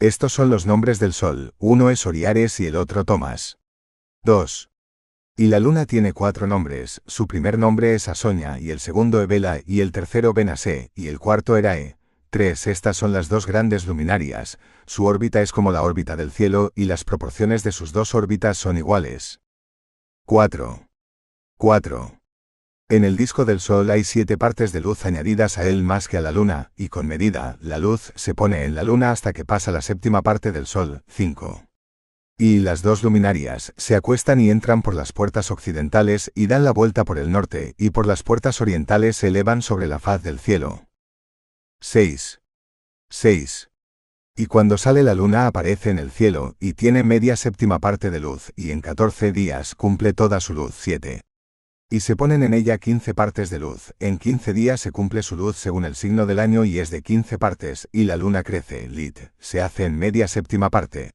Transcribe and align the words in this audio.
Estos 0.00 0.32
son 0.32 0.50
los 0.50 0.66
nombres 0.66 0.98
del 0.98 1.12
Sol, 1.12 1.54
uno 1.58 1.88
es 1.88 2.04
Oriares 2.04 2.58
y 2.58 2.66
el 2.66 2.74
otro 2.74 3.04
Tomás. 3.04 3.58
2. 4.24 4.68
Y 5.36 5.46
la 5.46 5.60
Luna 5.60 5.86
tiene 5.86 6.12
cuatro 6.12 6.48
nombres, 6.48 7.00
su 7.06 7.28
primer 7.28 7.58
nombre 7.58 7.94
es 7.94 8.08
Asoña 8.08 8.58
y 8.58 8.70
el 8.70 8.80
segundo 8.80 9.22
Evela 9.22 9.60
y 9.64 9.80
el 9.80 9.92
tercero 9.92 10.32
Benasé 10.32 10.90
y 10.96 11.06
el 11.06 11.20
cuarto 11.20 11.56
Erae. 11.56 11.96
3. 12.30 12.66
Estas 12.66 12.96
son 12.96 13.12
las 13.12 13.28
dos 13.28 13.46
grandes 13.46 13.86
luminarias, 13.86 14.58
su 14.84 15.04
órbita 15.04 15.42
es 15.42 15.52
como 15.52 15.70
la 15.70 15.82
órbita 15.82 16.16
del 16.16 16.32
cielo 16.32 16.72
y 16.74 16.86
las 16.86 17.04
proporciones 17.04 17.62
de 17.62 17.70
sus 17.70 17.92
dos 17.92 18.16
órbitas 18.16 18.58
son 18.58 18.76
iguales. 18.76 19.40
4. 20.26 20.88
4. 21.56 22.23
En 22.90 23.02
el 23.02 23.16
disco 23.16 23.46
del 23.46 23.60
Sol 23.60 23.90
hay 23.90 24.04
siete 24.04 24.36
partes 24.36 24.70
de 24.72 24.80
luz 24.80 25.06
añadidas 25.06 25.56
a 25.56 25.66
él 25.66 25.82
más 25.82 26.06
que 26.06 26.18
a 26.18 26.20
la 26.20 26.32
Luna, 26.32 26.70
y 26.76 26.88
con 26.88 27.06
medida, 27.06 27.56
la 27.62 27.78
luz 27.78 28.12
se 28.14 28.34
pone 28.34 28.64
en 28.64 28.74
la 28.74 28.82
Luna 28.82 29.10
hasta 29.10 29.32
que 29.32 29.46
pasa 29.46 29.72
la 29.72 29.80
séptima 29.80 30.20
parte 30.20 30.52
del 30.52 30.66
Sol, 30.66 31.02
5. 31.08 31.64
Y 32.36 32.58
las 32.58 32.82
dos 32.82 33.02
luminarias 33.02 33.72
se 33.78 33.96
acuestan 33.96 34.38
y 34.38 34.50
entran 34.50 34.82
por 34.82 34.94
las 34.94 35.14
puertas 35.14 35.50
occidentales 35.50 36.30
y 36.34 36.46
dan 36.46 36.62
la 36.62 36.72
vuelta 36.72 37.06
por 37.06 37.18
el 37.18 37.32
norte, 37.32 37.74
y 37.78 37.88
por 37.88 38.06
las 38.06 38.22
puertas 38.22 38.60
orientales 38.60 39.16
se 39.16 39.28
elevan 39.28 39.62
sobre 39.62 39.86
la 39.86 39.98
faz 39.98 40.22
del 40.22 40.38
cielo. 40.38 40.86
6. 41.80 42.42
6. 43.08 43.70
Y 44.36 44.44
cuando 44.44 44.76
sale 44.76 45.02
la 45.02 45.14
luna 45.14 45.46
aparece 45.46 45.88
en 45.88 45.98
el 45.98 46.10
cielo, 46.10 46.54
y 46.60 46.74
tiene 46.74 47.02
media 47.02 47.36
séptima 47.36 47.78
parte 47.78 48.10
de 48.10 48.20
luz, 48.20 48.52
y 48.56 48.72
en 48.72 48.82
14 48.82 49.32
días 49.32 49.74
cumple 49.74 50.12
toda 50.12 50.38
su 50.40 50.52
luz 50.52 50.74
7. 50.78 51.22
Y 51.94 52.00
se 52.00 52.16
ponen 52.16 52.42
en 52.42 52.54
ella 52.54 52.78
quince 52.78 53.14
partes 53.14 53.50
de 53.50 53.60
luz, 53.60 53.94
en 54.00 54.18
quince 54.18 54.52
días 54.52 54.80
se 54.80 54.90
cumple 54.90 55.22
su 55.22 55.36
luz 55.36 55.54
según 55.54 55.84
el 55.84 55.94
signo 55.94 56.26
del 56.26 56.40
año 56.40 56.64
y 56.64 56.80
es 56.80 56.90
de 56.90 57.02
quince 57.02 57.38
partes, 57.38 57.88
y 57.92 58.02
la 58.02 58.16
luna 58.16 58.42
crece, 58.42 58.88
lit, 58.88 59.16
se 59.38 59.62
hace 59.62 59.84
en 59.84 59.96
media 59.96 60.26
séptima 60.26 60.70
parte. 60.70 61.12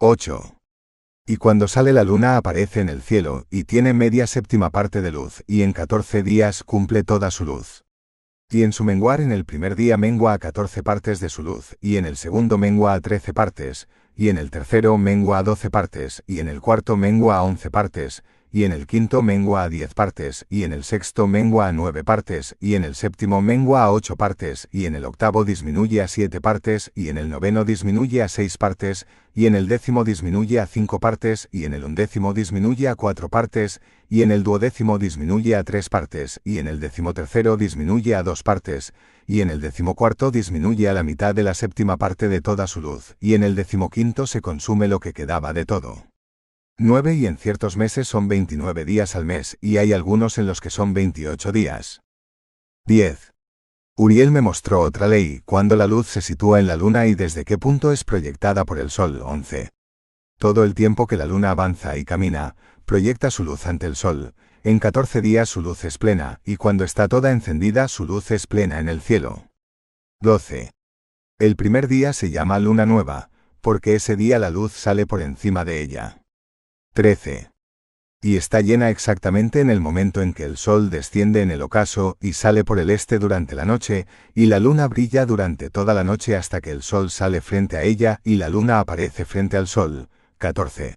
8. 0.00 0.58
Y 1.26 1.38
cuando 1.38 1.66
sale 1.66 1.94
la 1.94 2.04
luna 2.04 2.36
aparece 2.36 2.82
en 2.82 2.90
el 2.90 3.00
cielo, 3.00 3.46
y 3.48 3.64
tiene 3.64 3.94
media 3.94 4.26
séptima 4.26 4.68
parte 4.68 5.00
de 5.00 5.12
luz, 5.12 5.42
y 5.46 5.62
en 5.62 5.72
catorce 5.72 6.22
días 6.22 6.62
cumple 6.62 7.04
toda 7.04 7.30
su 7.30 7.46
luz. 7.46 7.82
Y 8.50 8.64
en 8.64 8.74
su 8.74 8.84
menguar 8.84 9.22
en 9.22 9.32
el 9.32 9.46
primer 9.46 9.76
día 9.76 9.96
mengua 9.96 10.34
a 10.34 10.38
catorce 10.38 10.82
partes 10.82 11.20
de 11.20 11.30
su 11.30 11.42
luz, 11.42 11.78
y 11.80 11.96
en 11.96 12.04
el 12.04 12.18
segundo 12.18 12.58
mengua 12.58 12.92
a 12.92 13.00
trece 13.00 13.32
partes, 13.32 13.88
y 14.14 14.28
en 14.28 14.36
el 14.36 14.50
tercero 14.50 14.98
mengua 14.98 15.38
a 15.38 15.42
doce 15.42 15.70
partes, 15.70 16.22
y 16.26 16.40
en 16.40 16.48
el 16.48 16.60
cuarto 16.60 16.98
mengua 16.98 17.36
a 17.36 17.44
once 17.44 17.70
partes, 17.70 18.22
y 18.52 18.64
en 18.64 18.72
el 18.72 18.86
quinto 18.86 19.22
mengua 19.22 19.62
a 19.62 19.68
diez 19.70 19.94
partes, 19.94 20.44
y 20.50 20.64
en 20.64 20.74
el 20.74 20.84
sexto 20.84 21.26
mengua 21.26 21.68
a 21.68 21.72
nueve 21.72 22.04
partes, 22.04 22.54
y 22.60 22.74
en 22.74 22.84
el 22.84 22.94
séptimo 22.94 23.40
mengua 23.40 23.84
a 23.84 23.90
ocho 23.90 24.16
partes, 24.16 24.68
y 24.70 24.84
en 24.84 24.94
el 24.94 25.06
octavo 25.06 25.46
disminuye 25.46 26.02
a 26.02 26.08
siete 26.08 26.42
partes, 26.42 26.92
y 26.94 27.08
en 27.08 27.16
el 27.16 27.30
noveno 27.30 27.64
disminuye 27.64 28.22
a 28.22 28.28
seis 28.28 28.58
partes, 28.58 29.06
y 29.34 29.46
en 29.46 29.54
el 29.54 29.68
décimo 29.68 30.04
disminuye 30.04 30.60
a 30.60 30.66
cinco 30.66 31.00
partes, 31.00 31.48
y 31.50 31.64
en 31.64 31.72
el 31.72 31.82
undécimo 31.82 32.34
disminuye 32.34 32.88
a 32.88 32.94
cuatro 32.94 33.30
partes, 33.30 33.80
y 34.10 34.20
en 34.20 34.30
el 34.30 34.42
duodécimo 34.42 34.98
disminuye 34.98 35.56
a 35.56 35.64
tres 35.64 35.88
partes, 35.88 36.38
y 36.44 36.58
en 36.58 36.68
el 36.68 36.78
decimotercero 36.78 37.56
disminuye 37.56 38.14
a 38.14 38.22
dos 38.22 38.42
partes, 38.42 38.92
y 39.26 39.40
en 39.40 39.48
el 39.48 39.62
decimocuarto 39.62 40.30
disminuye 40.30 40.90
a 40.90 40.92
la 40.92 41.02
mitad 41.02 41.34
de 41.34 41.42
la 41.42 41.54
séptima 41.54 41.96
parte 41.96 42.28
de 42.28 42.42
toda 42.42 42.66
su 42.66 42.82
luz, 42.82 43.16
y 43.18 43.32
en 43.32 43.44
el 43.44 43.54
decimoquinto 43.54 44.26
se 44.26 44.42
consume 44.42 44.88
lo 44.88 45.00
que 45.00 45.14
quedaba 45.14 45.54
de 45.54 45.64
todo. 45.64 46.11
9 46.84 47.14
y 47.14 47.26
en 47.26 47.36
ciertos 47.36 47.76
meses 47.76 48.08
son 48.08 48.26
29 48.26 48.84
días 48.84 49.14
al 49.14 49.24
mes 49.24 49.56
y 49.60 49.76
hay 49.76 49.92
algunos 49.92 50.36
en 50.38 50.46
los 50.46 50.60
que 50.60 50.68
son 50.68 50.92
28 50.94 51.52
días. 51.52 52.02
10. 52.86 53.32
Uriel 53.96 54.32
me 54.32 54.40
mostró 54.40 54.80
otra 54.80 55.06
ley, 55.06 55.42
cuando 55.44 55.76
la 55.76 55.86
luz 55.86 56.08
se 56.08 56.20
sitúa 56.20 56.58
en 56.58 56.66
la 56.66 56.76
luna 56.76 57.06
y 57.06 57.14
desde 57.14 57.44
qué 57.44 57.56
punto 57.56 57.92
es 57.92 58.02
proyectada 58.02 58.64
por 58.64 58.80
el 58.80 58.90
sol. 58.90 59.22
11. 59.22 59.70
Todo 60.38 60.64
el 60.64 60.74
tiempo 60.74 61.06
que 61.06 61.16
la 61.16 61.26
luna 61.26 61.50
avanza 61.50 61.96
y 61.96 62.04
camina, 62.04 62.56
proyecta 62.84 63.30
su 63.30 63.44
luz 63.44 63.66
ante 63.66 63.86
el 63.86 63.94
sol, 63.94 64.34
en 64.64 64.80
14 64.80 65.20
días 65.20 65.48
su 65.48 65.62
luz 65.62 65.84
es 65.84 65.98
plena, 65.98 66.40
y 66.44 66.56
cuando 66.56 66.82
está 66.82 67.06
toda 67.06 67.30
encendida 67.30 67.86
su 67.86 68.06
luz 68.06 68.32
es 68.32 68.48
plena 68.48 68.80
en 68.80 68.88
el 68.88 69.00
cielo. 69.00 69.44
12. 70.20 70.72
El 71.38 71.54
primer 71.54 71.86
día 71.86 72.12
se 72.12 72.30
llama 72.30 72.58
luna 72.58 72.86
nueva, 72.86 73.30
porque 73.60 73.94
ese 73.94 74.16
día 74.16 74.40
la 74.40 74.50
luz 74.50 74.72
sale 74.72 75.06
por 75.06 75.22
encima 75.22 75.64
de 75.64 75.80
ella. 75.80 76.21
13. 76.94 77.50
Y 78.20 78.36
está 78.36 78.60
llena 78.60 78.90
exactamente 78.90 79.60
en 79.60 79.70
el 79.70 79.80
momento 79.80 80.20
en 80.20 80.34
que 80.34 80.44
el 80.44 80.58
sol 80.58 80.90
desciende 80.90 81.40
en 81.40 81.50
el 81.50 81.62
ocaso 81.62 82.18
y 82.20 82.34
sale 82.34 82.64
por 82.64 82.78
el 82.78 82.90
este 82.90 83.18
durante 83.18 83.54
la 83.54 83.64
noche, 83.64 84.06
y 84.34 84.44
la 84.44 84.60
luna 84.60 84.88
brilla 84.88 85.24
durante 85.24 85.70
toda 85.70 85.94
la 85.94 86.04
noche 86.04 86.36
hasta 86.36 86.60
que 86.60 86.70
el 86.70 86.82
sol 86.82 87.10
sale 87.10 87.40
frente 87.40 87.78
a 87.78 87.82
ella 87.82 88.20
y 88.24 88.36
la 88.36 88.50
luna 88.50 88.78
aparece 88.78 89.24
frente 89.24 89.56
al 89.56 89.68
sol. 89.68 90.10
14. 90.36 90.96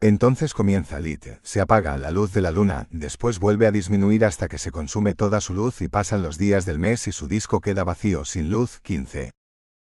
Entonces 0.00 0.52
comienza 0.52 0.98
Lit, 0.98 1.24
se 1.44 1.60
apaga 1.60 1.96
la 1.96 2.10
luz 2.10 2.32
de 2.32 2.40
la 2.40 2.50
luna, 2.50 2.88
después 2.90 3.38
vuelve 3.38 3.68
a 3.68 3.70
disminuir 3.70 4.24
hasta 4.24 4.48
que 4.48 4.58
se 4.58 4.72
consume 4.72 5.14
toda 5.14 5.40
su 5.40 5.54
luz 5.54 5.80
y 5.80 5.86
pasan 5.86 6.22
los 6.22 6.38
días 6.38 6.66
del 6.66 6.80
mes 6.80 7.06
y 7.06 7.12
su 7.12 7.28
disco 7.28 7.60
queda 7.60 7.84
vacío 7.84 8.24
sin 8.24 8.50
luz. 8.50 8.80
15. 8.82 9.30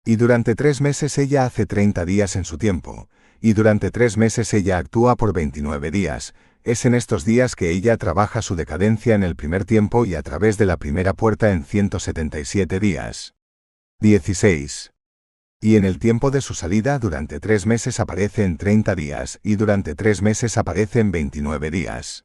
Y 0.05 0.17
durante 0.17 0.57
tres 0.57 0.81
meses 0.81 1.17
ella 1.17 1.45
hace 1.45 1.65
30 1.65 2.05
días 2.05 2.35
en 2.35 2.45
su 2.45 2.59
tiempo, 2.59 3.09
y 3.41 3.53
durante 3.53 3.91
tres 3.91 4.17
meses 4.17 4.53
ella 4.55 4.79
actúa 4.79 5.17
por 5.17 5.33
29 5.33 5.91
días. 5.91 6.35
Es 6.65 6.85
en 6.85 6.95
estos 6.95 7.25
días 7.25 7.55
que 7.55 7.71
ella 7.71 7.97
trabaja 7.97 8.43
su 8.43 8.57
decadencia 8.57 9.15
en 9.15 9.23
el 9.23 9.37
primer 9.37 9.65
tiempo 9.65 10.05
y 10.05 10.15
a 10.15 10.23
través 10.23 10.59
de 10.59 10.67
la 10.67 10.77
primera 10.77 11.15
puerta 11.15 11.53
en 11.53 11.65
177 11.65 12.81
días. 12.81 13.35
16. 14.01 14.93
Y 15.61 15.77
en 15.77 15.85
el 15.85 15.99
tiempo 15.99 16.31
de 16.31 16.41
su 16.41 16.55
salida 16.55 16.99
durante 16.99 17.41
tres 17.41 17.67
meses 17.67 18.01
aparece 18.01 18.45
en 18.45 18.59
30 18.59 18.95
días 18.95 19.41
y 19.43 19.57
durante 19.57 19.95
tres 19.95 20.23
meses 20.23 20.57
aparece 20.57 21.01
en 21.01 21.11
29 21.11 21.71
días. 21.71 22.25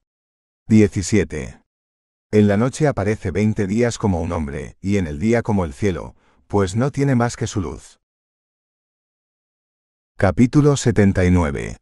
17. 0.67 1.61
En 2.31 2.47
la 2.47 2.57
noche 2.57 2.87
aparece 2.87 3.31
20 3.31 3.67
días 3.67 3.97
como 3.97 4.21
un 4.21 4.31
hombre, 4.31 4.77
y 4.81 4.97
en 4.97 5.07
el 5.07 5.19
día 5.19 5.41
como 5.41 5.65
el 5.65 5.73
cielo, 5.73 6.15
pues 6.47 6.75
no 6.75 6.91
tiene 6.91 7.15
más 7.15 7.35
que 7.35 7.47
su 7.47 7.61
luz. 7.61 7.99
Capítulo 10.15 10.77
79. 10.77 11.77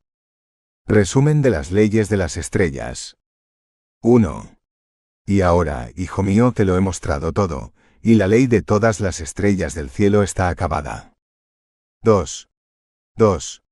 Resumen 0.88 1.42
de 1.42 1.50
las 1.50 1.70
leyes 1.70 2.08
de 2.08 2.16
las 2.16 2.38
estrellas. 2.38 3.18
1. 4.02 4.56
Y 5.28 5.42
ahora, 5.42 5.90
hijo 5.96 6.24
mío, 6.24 6.54
te 6.54 6.64
lo 6.64 6.78
he 6.78 6.80
mostrado 6.80 7.34
todo, 7.34 7.74
y 8.02 8.16
la 8.16 8.28
ley 8.28 8.48
de 8.48 8.62
todas 8.62 9.02
las 9.02 9.20
estrellas 9.20 9.76
del 9.76 9.90
cielo 9.90 10.24
está 10.24 10.48
acabada. 10.48 11.14
2. 12.04 12.50
2. 13.18 13.64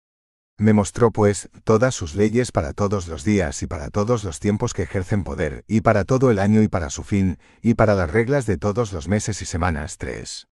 Me 0.58 0.74
mostró, 0.74 1.12
pues, 1.12 1.50
todas 1.64 1.96
sus 1.96 2.14
leyes 2.14 2.52
para 2.52 2.74
todos 2.74 3.08
los 3.08 3.24
días 3.24 3.64
y 3.64 3.66
para 3.66 3.90
todos 3.90 4.26
los 4.26 4.42
tiempos 4.42 4.74
que 4.74 4.84
ejercen 4.84 5.24
poder, 5.24 5.64
y 5.68 5.82
para 5.82 6.04
todo 6.04 6.32
el 6.32 6.38
año 6.38 6.62
y 6.62 6.68
para 6.68 6.90
su 6.90 7.04
fin, 7.04 7.40
y 7.62 7.76
para 7.76 7.96
las 7.96 8.12
reglas 8.12 8.46
de 8.46 8.58
todos 8.58 8.92
los 8.92 9.08
meses 9.08 9.42
y 9.42 9.46
semanas. 9.46 9.98
3 9.98 10.50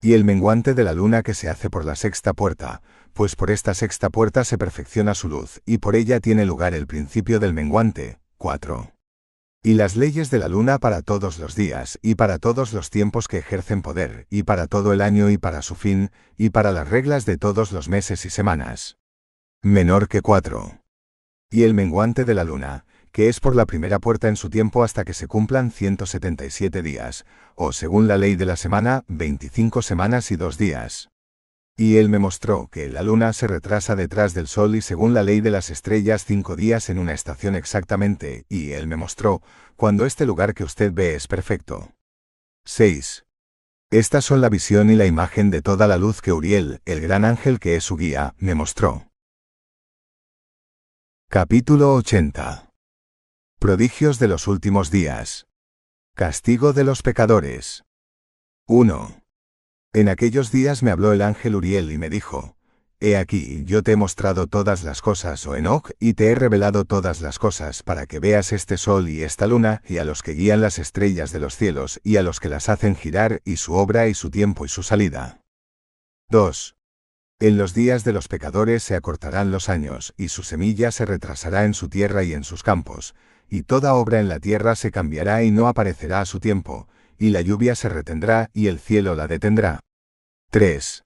y 0.00 0.12
el 0.12 0.24
menguante 0.24 0.74
de 0.74 0.84
la 0.84 0.92
luna 0.92 1.22
que 1.22 1.34
se 1.34 1.48
hace 1.48 1.70
por 1.70 1.84
la 1.84 1.96
sexta 1.96 2.32
puerta, 2.32 2.82
pues 3.18 3.34
por 3.34 3.50
esta 3.50 3.74
sexta 3.74 4.10
puerta 4.10 4.44
se 4.44 4.58
perfecciona 4.58 5.12
su 5.12 5.28
luz, 5.28 5.60
y 5.66 5.78
por 5.78 5.96
ella 5.96 6.20
tiene 6.20 6.46
lugar 6.46 6.72
el 6.72 6.86
principio 6.86 7.40
del 7.40 7.52
menguante. 7.52 8.20
4. 8.36 8.92
Y 9.60 9.74
las 9.74 9.96
leyes 9.96 10.30
de 10.30 10.38
la 10.38 10.46
luna 10.46 10.78
para 10.78 11.02
todos 11.02 11.40
los 11.40 11.56
días, 11.56 11.98
y 12.00 12.14
para 12.14 12.38
todos 12.38 12.72
los 12.72 12.90
tiempos 12.90 13.26
que 13.26 13.38
ejercen 13.38 13.82
poder, 13.82 14.28
y 14.30 14.44
para 14.44 14.68
todo 14.68 14.92
el 14.92 15.00
año 15.00 15.30
y 15.30 15.36
para 15.36 15.62
su 15.62 15.74
fin, 15.74 16.12
y 16.36 16.50
para 16.50 16.70
las 16.70 16.88
reglas 16.88 17.26
de 17.26 17.38
todos 17.38 17.72
los 17.72 17.88
meses 17.88 18.24
y 18.24 18.30
semanas. 18.30 18.98
Menor 19.64 20.06
que 20.06 20.22
cuatro. 20.22 20.84
Y 21.50 21.64
el 21.64 21.74
menguante 21.74 22.24
de 22.24 22.34
la 22.34 22.44
luna, 22.44 22.84
que 23.10 23.28
es 23.28 23.40
por 23.40 23.56
la 23.56 23.66
primera 23.66 23.98
puerta 23.98 24.28
en 24.28 24.36
su 24.36 24.48
tiempo 24.48 24.84
hasta 24.84 25.04
que 25.04 25.12
se 25.12 25.26
cumplan 25.26 25.72
177 25.72 26.82
días, 26.82 27.26
o 27.56 27.72
según 27.72 28.06
la 28.06 28.16
ley 28.16 28.36
de 28.36 28.46
la 28.46 28.54
semana, 28.54 29.02
25 29.08 29.82
semanas 29.82 30.30
y 30.30 30.36
dos 30.36 30.56
días. 30.56 31.10
Y 31.80 31.98
él 31.98 32.08
me 32.08 32.18
mostró 32.18 32.66
que 32.66 32.88
la 32.88 33.04
luna 33.04 33.32
se 33.32 33.46
retrasa 33.46 33.94
detrás 33.94 34.34
del 34.34 34.48
sol 34.48 34.74
y 34.74 34.80
según 34.80 35.14
la 35.14 35.22
ley 35.22 35.40
de 35.40 35.52
las 35.52 35.70
estrellas 35.70 36.24
cinco 36.24 36.56
días 36.56 36.90
en 36.90 36.98
una 36.98 37.12
estación 37.14 37.54
exactamente, 37.54 38.44
y 38.48 38.72
él 38.72 38.88
me 38.88 38.96
mostró, 38.96 39.42
cuando 39.76 40.04
este 40.04 40.26
lugar 40.26 40.54
que 40.54 40.64
usted 40.64 40.92
ve 40.92 41.14
es 41.14 41.28
perfecto. 41.28 41.92
6. 42.64 43.24
Estas 43.92 44.24
son 44.24 44.40
la 44.40 44.48
visión 44.48 44.90
y 44.90 44.96
la 44.96 45.06
imagen 45.06 45.50
de 45.50 45.62
toda 45.62 45.86
la 45.86 45.98
luz 45.98 46.20
que 46.20 46.32
Uriel, 46.32 46.82
el 46.84 47.00
gran 47.00 47.24
ángel 47.24 47.60
que 47.60 47.76
es 47.76 47.84
su 47.84 47.96
guía, 47.96 48.34
me 48.38 48.56
mostró. 48.56 49.12
Capítulo 51.30 51.94
80. 51.94 52.72
Prodigios 53.60 54.18
de 54.18 54.26
los 54.26 54.48
últimos 54.48 54.90
días. 54.90 55.46
Castigo 56.16 56.72
de 56.72 56.82
los 56.82 57.02
pecadores. 57.02 57.84
1. 58.66 59.17
En 59.98 60.08
aquellos 60.08 60.52
días 60.52 60.84
me 60.84 60.92
habló 60.92 61.12
el 61.12 61.22
ángel 61.22 61.56
Uriel 61.56 61.90
y 61.90 61.98
me 61.98 62.08
dijo, 62.08 62.56
He 63.00 63.16
aquí, 63.16 63.64
yo 63.64 63.82
te 63.82 63.90
he 63.90 63.96
mostrado 63.96 64.46
todas 64.46 64.84
las 64.84 65.02
cosas, 65.02 65.44
oh 65.44 65.56
Enoch, 65.56 65.90
y 65.98 66.14
te 66.14 66.30
he 66.30 66.36
revelado 66.36 66.84
todas 66.84 67.20
las 67.20 67.40
cosas, 67.40 67.82
para 67.82 68.06
que 68.06 68.20
veas 68.20 68.52
este 68.52 68.78
sol 68.78 69.08
y 69.08 69.24
esta 69.24 69.48
luna, 69.48 69.82
y 69.88 69.98
a 69.98 70.04
los 70.04 70.22
que 70.22 70.34
guían 70.34 70.60
las 70.60 70.78
estrellas 70.78 71.32
de 71.32 71.40
los 71.40 71.56
cielos, 71.56 72.00
y 72.04 72.16
a 72.16 72.22
los 72.22 72.38
que 72.38 72.48
las 72.48 72.68
hacen 72.68 72.94
girar, 72.94 73.42
y 73.44 73.56
su 73.56 73.74
obra 73.74 74.06
y 74.06 74.14
su 74.14 74.30
tiempo 74.30 74.64
y 74.64 74.68
su 74.68 74.84
salida. 74.84 75.42
2. 76.28 76.76
En 77.40 77.58
los 77.58 77.74
días 77.74 78.04
de 78.04 78.12
los 78.12 78.28
pecadores 78.28 78.84
se 78.84 78.94
acortarán 78.94 79.50
los 79.50 79.68
años, 79.68 80.14
y 80.16 80.28
su 80.28 80.44
semilla 80.44 80.92
se 80.92 81.06
retrasará 81.06 81.64
en 81.64 81.74
su 81.74 81.88
tierra 81.88 82.22
y 82.22 82.34
en 82.34 82.44
sus 82.44 82.62
campos, 82.62 83.16
y 83.48 83.64
toda 83.64 83.94
obra 83.94 84.20
en 84.20 84.28
la 84.28 84.38
tierra 84.38 84.76
se 84.76 84.92
cambiará 84.92 85.42
y 85.42 85.50
no 85.50 85.66
aparecerá 85.66 86.20
a 86.20 86.24
su 86.24 86.38
tiempo, 86.38 86.86
y 87.18 87.30
la 87.30 87.40
lluvia 87.40 87.74
se 87.74 87.88
retendrá 87.88 88.48
y 88.54 88.68
el 88.68 88.78
cielo 88.78 89.16
la 89.16 89.26
detendrá. 89.26 89.80
3. 90.50 91.04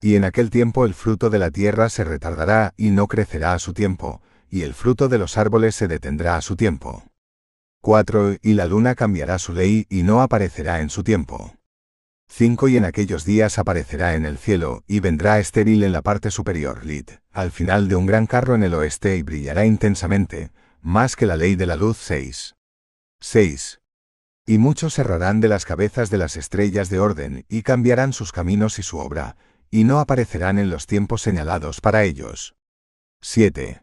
Y 0.00 0.14
en 0.14 0.22
aquel 0.22 0.50
tiempo 0.50 0.84
el 0.84 0.94
fruto 0.94 1.30
de 1.30 1.40
la 1.40 1.50
tierra 1.50 1.88
se 1.88 2.04
retardará 2.04 2.74
y 2.76 2.90
no 2.90 3.08
crecerá 3.08 3.54
a 3.54 3.58
su 3.58 3.74
tiempo, 3.74 4.22
y 4.48 4.62
el 4.62 4.72
fruto 4.72 5.08
de 5.08 5.18
los 5.18 5.36
árboles 5.36 5.74
se 5.74 5.88
detendrá 5.88 6.36
a 6.36 6.42
su 6.42 6.54
tiempo. 6.54 7.02
4. 7.80 8.36
Y 8.40 8.54
la 8.54 8.66
luna 8.66 8.94
cambiará 8.94 9.40
su 9.40 9.52
ley 9.52 9.88
y 9.90 10.04
no 10.04 10.22
aparecerá 10.22 10.80
en 10.80 10.90
su 10.90 11.02
tiempo. 11.02 11.56
5. 12.28 12.68
Y 12.68 12.76
en 12.76 12.84
aquellos 12.84 13.24
días 13.24 13.58
aparecerá 13.58 14.14
en 14.14 14.24
el 14.24 14.38
cielo, 14.38 14.84
y 14.86 15.00
vendrá 15.00 15.40
estéril 15.40 15.82
en 15.82 15.90
la 15.90 16.02
parte 16.02 16.30
superior, 16.30 16.86
Lit, 16.86 17.10
al 17.32 17.50
final 17.50 17.88
de 17.88 17.96
un 17.96 18.06
gran 18.06 18.26
carro 18.26 18.54
en 18.54 18.62
el 18.62 18.74
oeste 18.74 19.16
y 19.16 19.22
brillará 19.22 19.66
intensamente, 19.66 20.52
más 20.82 21.16
que 21.16 21.26
la 21.26 21.36
ley 21.36 21.56
de 21.56 21.66
la 21.66 21.74
luz 21.74 21.96
6. 21.96 22.54
6. 23.18 23.80
Y 24.48 24.56
muchos 24.56 24.98
errarán 24.98 25.40
de 25.40 25.48
las 25.48 25.66
cabezas 25.66 26.08
de 26.08 26.16
las 26.16 26.34
estrellas 26.38 26.88
de 26.88 26.98
orden, 26.98 27.44
y 27.50 27.60
cambiarán 27.60 28.14
sus 28.14 28.32
caminos 28.32 28.78
y 28.78 28.82
su 28.82 28.96
obra, 28.96 29.36
y 29.70 29.84
no 29.84 30.00
aparecerán 30.00 30.58
en 30.58 30.70
los 30.70 30.86
tiempos 30.86 31.20
señalados 31.20 31.82
para 31.82 32.04
ellos. 32.04 32.56
7. 33.20 33.82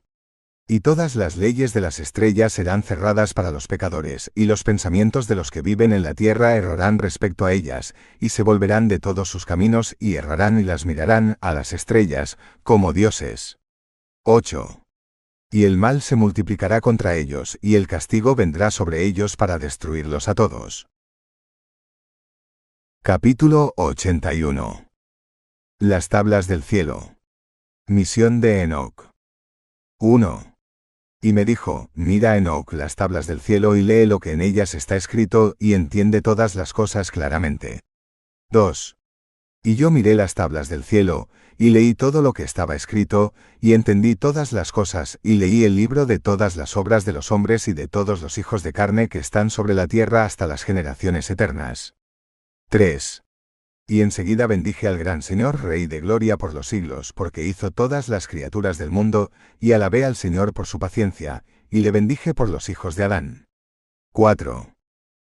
Y 0.67 0.79
todas 0.79 1.15
las 1.15 1.37
leyes 1.37 1.75
de 1.75 1.81
las 1.81 1.99
estrellas 1.99 2.51
serán 2.51 2.81
cerradas 2.81 3.35
para 3.35 3.51
los 3.51 3.67
pecadores, 3.67 4.31
y 4.33 4.45
los 4.45 4.63
pensamientos 4.63 5.27
de 5.27 5.35
los 5.35 5.51
que 5.51 5.61
viven 5.61 5.93
en 5.93 6.01
la 6.01 6.15
tierra 6.15 6.55
errarán 6.55 6.97
respecto 6.97 7.45
a 7.45 7.53
ellas, 7.53 7.93
y 8.19 8.29
se 8.29 8.41
volverán 8.41 8.87
de 8.87 8.97
todos 8.97 9.29
sus 9.29 9.45
caminos 9.45 9.95
y 9.99 10.15
errarán 10.15 10.59
y 10.59 10.63
las 10.63 10.87
mirarán 10.87 11.37
a 11.41 11.53
las 11.53 11.73
estrellas, 11.73 12.39
como 12.63 12.91
dioses. 12.91 13.59
8 14.23 14.84
y 15.51 15.63
el 15.63 15.77
mal 15.77 16.01
se 16.01 16.15
multiplicará 16.15 16.81
contra 16.81 17.15
ellos, 17.15 17.57
y 17.61 17.75
el 17.75 17.87
castigo 17.87 18.35
vendrá 18.35 18.71
sobre 18.71 19.03
ellos 19.03 19.37
para 19.37 19.57
destruirlos 19.57 20.27
a 20.27 20.35
todos. 20.35 20.87
Capítulo 23.03 23.73
81 23.77 24.87
Las 25.79 26.09
tablas 26.09 26.47
del 26.47 26.63
cielo. 26.63 27.15
Misión 27.87 28.41
de 28.41 28.61
Enoch. 28.63 29.11
1. 29.99 30.55
Y 31.21 31.33
me 31.33 31.45
dijo, 31.45 31.89
mira 31.93 32.37
Enoch 32.37 32.73
las 32.73 32.95
tablas 32.95 33.27
del 33.27 33.41
cielo 33.41 33.75
y 33.75 33.83
lee 33.83 34.05
lo 34.05 34.19
que 34.19 34.31
en 34.31 34.41
ellas 34.41 34.73
está 34.73 34.95
escrito 34.95 35.55
y 35.59 35.73
entiende 35.73 36.21
todas 36.21 36.55
las 36.55 36.73
cosas 36.73 37.11
claramente. 37.11 37.81
2. 38.51 38.95
Y 39.65 39.77
yo 39.77 39.89
miré 39.89 40.13
las 40.13 40.35
tablas 40.35 40.69
del 40.69 40.83
cielo, 40.83 41.27
y 41.57 41.71
leí 41.71 41.95
todo 41.95 42.21
lo 42.21 42.33
que 42.33 42.43
estaba 42.43 42.75
escrito, 42.75 43.33
y 43.59 43.73
entendí 43.73 44.15
todas 44.15 44.51
las 44.51 44.71
cosas, 44.71 45.17
y 45.23 45.37
leí 45.37 45.63
el 45.63 45.75
libro 45.75 46.05
de 46.05 46.19
todas 46.19 46.55
las 46.55 46.77
obras 46.77 47.03
de 47.03 47.13
los 47.13 47.31
hombres 47.31 47.67
y 47.67 47.73
de 47.73 47.87
todos 47.87 48.21
los 48.21 48.37
hijos 48.37 48.61
de 48.61 48.73
carne 48.73 49.09
que 49.09 49.17
están 49.17 49.49
sobre 49.49 49.73
la 49.73 49.87
tierra 49.87 50.23
hasta 50.23 50.45
las 50.45 50.63
generaciones 50.63 51.31
eternas. 51.31 51.95
3. 52.69 53.23
Y 53.87 54.01
enseguida 54.01 54.45
bendije 54.45 54.87
al 54.87 54.99
gran 54.99 55.23
Señor, 55.23 55.63
Rey 55.63 55.87
de 55.87 55.99
Gloria 55.99 56.37
por 56.37 56.53
los 56.53 56.67
siglos, 56.67 57.11
porque 57.11 57.47
hizo 57.47 57.71
todas 57.71 58.07
las 58.07 58.27
criaturas 58.27 58.77
del 58.77 58.91
mundo, 58.91 59.31
y 59.59 59.71
alabé 59.71 60.05
al 60.05 60.15
Señor 60.15 60.53
por 60.53 60.67
su 60.67 60.77
paciencia, 60.77 61.43
y 61.71 61.79
le 61.79 61.89
bendije 61.89 62.35
por 62.35 62.49
los 62.49 62.69
hijos 62.69 62.95
de 62.95 63.05
Adán. 63.05 63.47
4. 64.13 64.75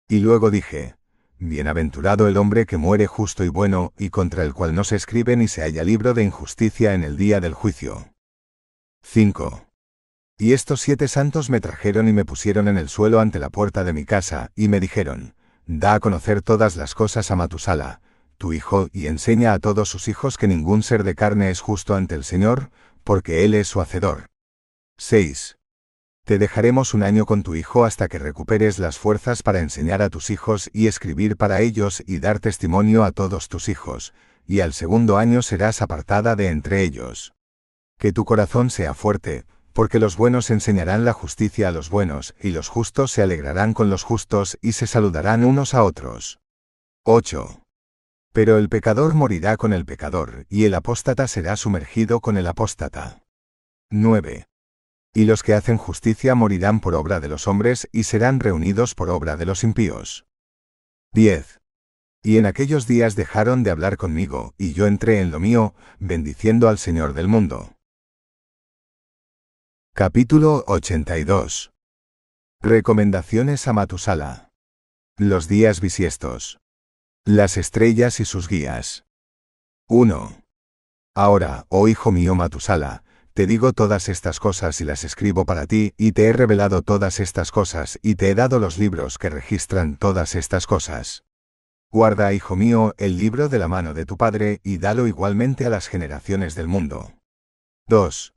Y 0.07 0.19
luego 0.19 0.51
dije, 0.51 0.98
Bienaventurado 1.41 2.27
el 2.27 2.35
hombre 2.35 2.65
que 2.65 2.75
muere 2.75 3.07
justo 3.07 3.45
y 3.45 3.47
bueno, 3.47 3.93
y 3.97 4.09
contra 4.09 4.43
el 4.43 4.53
cual 4.53 4.75
no 4.75 4.83
se 4.83 4.97
escribe 4.97 5.37
ni 5.37 5.47
se 5.47 5.61
halla 5.61 5.85
libro 5.85 6.13
de 6.13 6.23
injusticia 6.23 6.93
en 6.93 7.05
el 7.05 7.15
día 7.15 7.39
del 7.39 7.53
juicio. 7.53 8.11
5. 9.03 9.65
Y 10.37 10.51
estos 10.51 10.81
siete 10.81 11.07
santos 11.07 11.49
me 11.49 11.61
trajeron 11.61 12.09
y 12.09 12.13
me 12.13 12.25
pusieron 12.25 12.67
en 12.67 12.77
el 12.77 12.89
suelo 12.89 13.21
ante 13.21 13.39
la 13.39 13.49
puerta 13.49 13.85
de 13.85 13.93
mi 13.93 14.03
casa, 14.03 14.51
y 14.53 14.67
me 14.67 14.81
dijeron, 14.81 15.33
Da 15.65 15.93
a 15.93 15.99
conocer 16.01 16.41
todas 16.41 16.75
las 16.75 16.93
cosas 16.93 17.31
a 17.31 17.37
Matusala, 17.37 18.01
tu 18.37 18.51
hijo, 18.51 18.89
y 18.91 19.07
enseña 19.07 19.53
a 19.53 19.59
todos 19.59 19.87
sus 19.87 20.09
hijos 20.09 20.35
que 20.35 20.47
ningún 20.49 20.83
ser 20.83 21.05
de 21.05 21.15
carne 21.15 21.51
es 21.51 21.61
justo 21.61 21.95
ante 21.95 22.15
el 22.15 22.25
Señor, 22.25 22.69
porque 23.05 23.45
Él 23.45 23.53
es 23.53 23.69
su 23.69 23.79
hacedor. 23.79 24.25
6. 24.97 25.58
Te 26.29 26.37
dejaremos 26.37 26.93
un 26.93 27.01
año 27.01 27.25
con 27.25 27.41
tu 27.41 27.55
hijo 27.55 27.85
hasta 27.85 28.07
que 28.07 28.19
recuperes 28.19 28.77
las 28.77 28.99
fuerzas 28.99 29.41
para 29.41 29.61
enseñar 29.61 30.03
a 30.03 30.11
tus 30.11 30.29
hijos 30.29 30.69
y 30.73 30.85
escribir 30.85 31.37
para 31.37 31.61
ellos 31.61 32.03
y 32.05 32.19
dar 32.19 32.39
testimonio 32.39 33.03
a 33.03 33.11
todos 33.11 33.49
tus 33.49 33.67
hijos, 33.67 34.13
y 34.45 34.59
al 34.59 34.73
segundo 34.73 35.17
año 35.17 35.41
serás 35.41 35.81
apartada 35.81 36.35
de 36.35 36.49
entre 36.49 36.83
ellos. 36.83 37.33
Que 37.97 38.13
tu 38.13 38.25
corazón 38.25 38.69
sea 38.69 38.93
fuerte, 38.93 39.45
porque 39.73 39.97
los 39.97 40.17
buenos 40.17 40.51
enseñarán 40.51 41.03
la 41.03 41.13
justicia 41.13 41.69
a 41.69 41.71
los 41.71 41.89
buenos, 41.89 42.35
y 42.39 42.51
los 42.51 42.67
justos 42.67 43.09
se 43.09 43.23
alegrarán 43.23 43.73
con 43.73 43.89
los 43.89 44.03
justos 44.03 44.59
y 44.61 44.73
se 44.73 44.85
saludarán 44.85 45.43
unos 45.43 45.73
a 45.73 45.83
otros. 45.83 46.37
8. 47.05 47.63
Pero 48.33 48.59
el 48.59 48.69
pecador 48.69 49.15
morirá 49.15 49.57
con 49.57 49.73
el 49.73 49.83
pecador, 49.83 50.45
y 50.47 50.65
el 50.65 50.75
apóstata 50.75 51.27
será 51.27 51.55
sumergido 51.55 52.19
con 52.19 52.37
el 52.37 52.45
apóstata. 52.45 53.23
9. 53.89 54.48
Y 55.13 55.25
los 55.25 55.43
que 55.43 55.53
hacen 55.53 55.77
justicia 55.77 56.35
morirán 56.35 56.79
por 56.79 56.93
obra 56.95 57.19
de 57.19 57.27
los 57.27 57.47
hombres 57.47 57.87
y 57.91 58.03
serán 58.03 58.39
reunidos 58.39 58.95
por 58.95 59.09
obra 59.09 59.37
de 59.37 59.45
los 59.45 59.63
impíos. 59.63 60.25
10. 61.13 61.59
Y 62.21 62.37
en 62.37 62.45
aquellos 62.45 62.85
días 62.85 63.15
dejaron 63.15 63.63
de 63.63 63.71
hablar 63.71 63.97
conmigo, 63.97 64.53
y 64.57 64.73
yo 64.73 64.85
entré 64.85 65.21
en 65.21 65.31
lo 65.31 65.39
mío, 65.39 65.73
bendiciendo 65.99 66.69
al 66.69 66.77
Señor 66.77 67.13
del 67.13 67.27
mundo. 67.27 67.75
Capítulo 69.95 70.63
82. 70.67 71.71
Recomendaciones 72.61 73.67
a 73.67 73.73
Matusala. 73.73 74.51
Los 75.17 75.47
días 75.47 75.81
bisiestos. 75.81 76.59
Las 77.25 77.57
estrellas 77.57 78.19
y 78.19 78.25
sus 78.25 78.47
guías. 78.47 79.05
1. 79.87 80.43
Ahora, 81.15 81.65
oh 81.69 81.87
hijo 81.87 82.11
mío 82.11 82.35
Matusala, 82.35 83.03
te 83.39 83.47
digo 83.47 83.71
todas 83.71 84.09
estas 84.09 84.37
cosas 84.37 84.81
y 84.81 84.83
las 84.83 85.05
escribo 85.05 85.45
para 85.45 85.65
ti, 85.65 85.93
y 85.95 86.11
te 86.11 86.25
he 86.25 86.33
revelado 86.33 86.81
todas 86.81 87.21
estas 87.21 87.53
cosas, 87.53 87.97
y 88.01 88.15
te 88.15 88.29
he 88.29 88.35
dado 88.35 88.59
los 88.59 88.77
libros 88.77 89.17
que 89.17 89.29
registran 89.29 89.95
todas 89.95 90.35
estas 90.35 90.67
cosas. 90.67 91.23
Guarda, 91.89 92.33
hijo 92.33 92.57
mío, 92.57 92.93
el 92.97 93.17
libro 93.17 93.47
de 93.47 93.57
la 93.57 93.69
mano 93.69 93.93
de 93.93 94.05
tu 94.05 94.17
padre, 94.17 94.59
y 94.61 94.77
dalo 94.77 95.07
igualmente 95.07 95.65
a 95.65 95.69
las 95.69 95.87
generaciones 95.87 96.53
del 96.53 96.67
mundo. 96.67 97.13
2. 97.87 98.33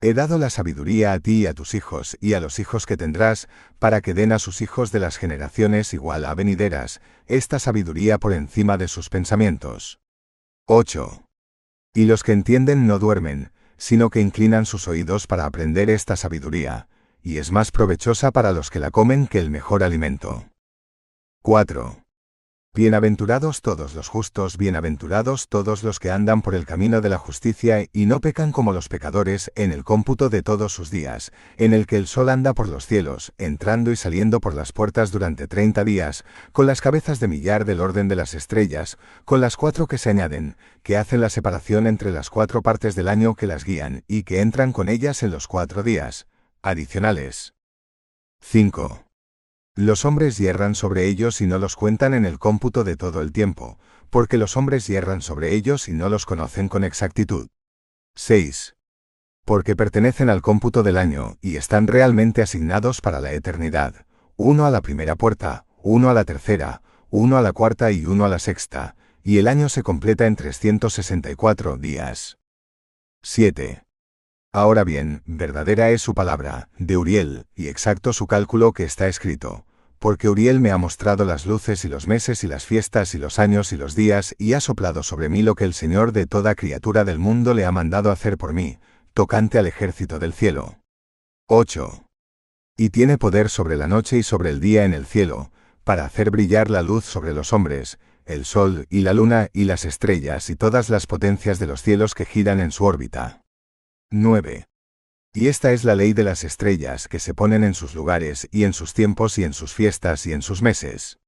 He 0.00 0.14
dado 0.14 0.38
la 0.38 0.48
sabiduría 0.48 1.12
a 1.12 1.20
ti 1.20 1.42
y 1.42 1.46
a 1.46 1.52
tus 1.52 1.74
hijos, 1.74 2.16
y 2.18 2.32
a 2.32 2.40
los 2.40 2.58
hijos 2.58 2.86
que 2.86 2.96
tendrás, 2.96 3.46
para 3.78 4.00
que 4.00 4.14
den 4.14 4.32
a 4.32 4.38
sus 4.38 4.62
hijos 4.62 4.90
de 4.90 5.00
las 5.00 5.18
generaciones 5.18 5.92
igual 5.92 6.24
a 6.24 6.34
venideras, 6.34 7.02
esta 7.26 7.58
sabiduría 7.58 8.16
por 8.16 8.32
encima 8.32 8.78
de 8.78 8.88
sus 8.88 9.10
pensamientos. 9.10 10.00
8. 10.64 11.26
Y 11.92 12.06
los 12.06 12.22
que 12.22 12.32
entienden 12.32 12.86
no 12.86 12.98
duermen, 12.98 13.52
sino 13.80 14.10
que 14.10 14.20
inclinan 14.20 14.66
sus 14.66 14.86
oídos 14.88 15.26
para 15.26 15.46
aprender 15.46 15.88
esta 15.88 16.14
sabiduría, 16.14 16.86
y 17.22 17.38
es 17.38 17.50
más 17.50 17.70
provechosa 17.70 18.30
para 18.30 18.52
los 18.52 18.68
que 18.68 18.78
la 18.78 18.90
comen 18.90 19.26
que 19.26 19.38
el 19.38 19.50
mejor 19.50 19.82
alimento. 19.82 20.44
4. 21.40 21.96
Bienaventurados 22.72 23.62
todos 23.62 23.96
los 23.96 24.06
justos, 24.06 24.56
bienaventurados 24.56 25.48
todos 25.48 25.82
los 25.82 25.98
que 25.98 26.12
andan 26.12 26.40
por 26.40 26.54
el 26.54 26.66
camino 26.66 27.00
de 27.00 27.08
la 27.08 27.18
justicia 27.18 27.84
y 27.92 28.06
no 28.06 28.20
pecan 28.20 28.52
como 28.52 28.72
los 28.72 28.88
pecadores 28.88 29.50
en 29.56 29.72
el 29.72 29.82
cómputo 29.82 30.28
de 30.28 30.44
todos 30.44 30.72
sus 30.72 30.88
días, 30.88 31.32
en 31.56 31.74
el 31.74 31.88
que 31.88 31.96
el 31.96 32.06
sol 32.06 32.28
anda 32.28 32.54
por 32.54 32.68
los 32.68 32.86
cielos, 32.86 33.32
entrando 33.38 33.90
y 33.90 33.96
saliendo 33.96 34.38
por 34.38 34.54
las 34.54 34.70
puertas 34.72 35.10
durante 35.10 35.48
treinta 35.48 35.82
días, 35.82 36.24
con 36.52 36.68
las 36.68 36.80
cabezas 36.80 37.18
de 37.18 37.26
millar 37.26 37.64
del 37.64 37.80
orden 37.80 38.06
de 38.06 38.14
las 38.14 38.34
estrellas, 38.34 38.98
con 39.24 39.40
las 39.40 39.56
cuatro 39.56 39.88
que 39.88 39.98
se 39.98 40.10
añaden, 40.10 40.56
que 40.84 40.96
hacen 40.96 41.20
la 41.20 41.28
separación 41.28 41.88
entre 41.88 42.12
las 42.12 42.30
cuatro 42.30 42.62
partes 42.62 42.94
del 42.94 43.08
año 43.08 43.34
que 43.34 43.48
las 43.48 43.64
guían 43.64 44.04
y 44.06 44.22
que 44.22 44.42
entran 44.42 44.72
con 44.72 44.88
ellas 44.88 45.24
en 45.24 45.32
los 45.32 45.48
cuatro 45.48 45.82
días. 45.82 46.28
Adicionales. 46.62 47.52
5. 48.42 49.09
Los 49.76 50.04
hombres 50.04 50.36
hierran 50.36 50.74
sobre 50.74 51.06
ellos 51.06 51.40
y 51.40 51.46
no 51.46 51.58
los 51.58 51.76
cuentan 51.76 52.12
en 52.12 52.24
el 52.24 52.38
cómputo 52.38 52.82
de 52.82 52.96
todo 52.96 53.22
el 53.22 53.32
tiempo, 53.32 53.78
porque 54.10 54.36
los 54.36 54.56
hombres 54.56 54.86
hierran 54.86 55.22
sobre 55.22 55.54
ellos 55.54 55.88
y 55.88 55.92
no 55.92 56.08
los 56.08 56.26
conocen 56.26 56.68
con 56.68 56.82
exactitud. 56.82 57.48
6. 58.16 58.74
Porque 59.44 59.76
pertenecen 59.76 60.28
al 60.28 60.42
cómputo 60.42 60.82
del 60.82 60.96
año 60.96 61.36
y 61.40 61.56
están 61.56 61.86
realmente 61.86 62.42
asignados 62.42 63.00
para 63.00 63.20
la 63.20 63.32
eternidad, 63.32 64.06
uno 64.36 64.66
a 64.66 64.70
la 64.70 64.82
primera 64.82 65.14
puerta, 65.14 65.66
uno 65.82 66.10
a 66.10 66.14
la 66.14 66.24
tercera, 66.24 66.82
uno 67.08 67.38
a 67.38 67.42
la 67.42 67.52
cuarta 67.52 67.92
y 67.92 68.06
uno 68.06 68.24
a 68.24 68.28
la 68.28 68.38
sexta, 68.38 68.96
y 69.22 69.38
el 69.38 69.46
año 69.46 69.68
se 69.68 69.82
completa 69.82 70.26
en 70.26 70.34
364 70.34 71.76
días. 71.76 72.38
7. 73.22 73.84
Ahora 74.52 74.82
bien, 74.82 75.22
verdadera 75.26 75.90
es 75.90 76.02
su 76.02 76.12
palabra, 76.12 76.70
de 76.76 76.96
Uriel, 76.96 77.46
y 77.54 77.68
exacto 77.68 78.12
su 78.12 78.26
cálculo 78.26 78.72
que 78.72 78.82
está 78.82 79.06
escrito, 79.06 79.64
porque 80.00 80.28
Uriel 80.28 80.58
me 80.58 80.72
ha 80.72 80.76
mostrado 80.76 81.24
las 81.24 81.46
luces 81.46 81.84
y 81.84 81.88
los 81.88 82.08
meses 82.08 82.42
y 82.42 82.48
las 82.48 82.66
fiestas 82.66 83.14
y 83.14 83.18
los 83.18 83.38
años 83.38 83.72
y 83.72 83.76
los 83.76 83.94
días, 83.94 84.34
y 84.38 84.54
ha 84.54 84.60
soplado 84.60 85.04
sobre 85.04 85.28
mí 85.28 85.42
lo 85.42 85.54
que 85.54 85.62
el 85.62 85.72
Señor 85.72 86.10
de 86.10 86.26
toda 86.26 86.56
criatura 86.56 87.04
del 87.04 87.20
mundo 87.20 87.54
le 87.54 87.64
ha 87.64 87.70
mandado 87.70 88.10
hacer 88.10 88.38
por 88.38 88.52
mí, 88.52 88.78
tocante 89.12 89.56
al 89.56 89.68
ejército 89.68 90.18
del 90.18 90.32
cielo. 90.32 90.80
8. 91.46 92.06
Y 92.76 92.90
tiene 92.90 93.18
poder 93.18 93.50
sobre 93.50 93.76
la 93.76 93.86
noche 93.86 94.18
y 94.18 94.24
sobre 94.24 94.50
el 94.50 94.58
día 94.58 94.84
en 94.84 94.94
el 94.94 95.06
cielo, 95.06 95.52
para 95.84 96.04
hacer 96.04 96.32
brillar 96.32 96.70
la 96.70 96.82
luz 96.82 97.04
sobre 97.04 97.34
los 97.34 97.52
hombres, 97.52 98.00
el 98.24 98.44
sol 98.44 98.86
y 98.90 99.02
la 99.02 99.14
luna 99.14 99.48
y 99.52 99.64
las 99.64 99.84
estrellas 99.84 100.50
y 100.50 100.56
todas 100.56 100.90
las 100.90 101.06
potencias 101.06 101.60
de 101.60 101.68
los 101.68 101.82
cielos 101.82 102.14
que 102.14 102.24
giran 102.24 102.58
en 102.58 102.72
su 102.72 102.84
órbita. 102.84 103.42
9. 104.12 104.66
Y 105.32 105.46
esta 105.46 105.70
es 105.70 105.84
la 105.84 105.94
ley 105.94 106.14
de 106.14 106.24
las 106.24 106.42
estrellas 106.42 107.06
que 107.06 107.20
se 107.20 107.32
ponen 107.32 107.62
en 107.62 107.74
sus 107.74 107.94
lugares 107.94 108.48
y 108.50 108.64
en 108.64 108.72
sus 108.72 108.92
tiempos 108.92 109.38
y 109.38 109.44
en 109.44 109.52
sus 109.52 109.72
fiestas 109.72 110.26
y 110.26 110.32
en 110.32 110.42
sus 110.42 110.62
meses. 110.62 111.20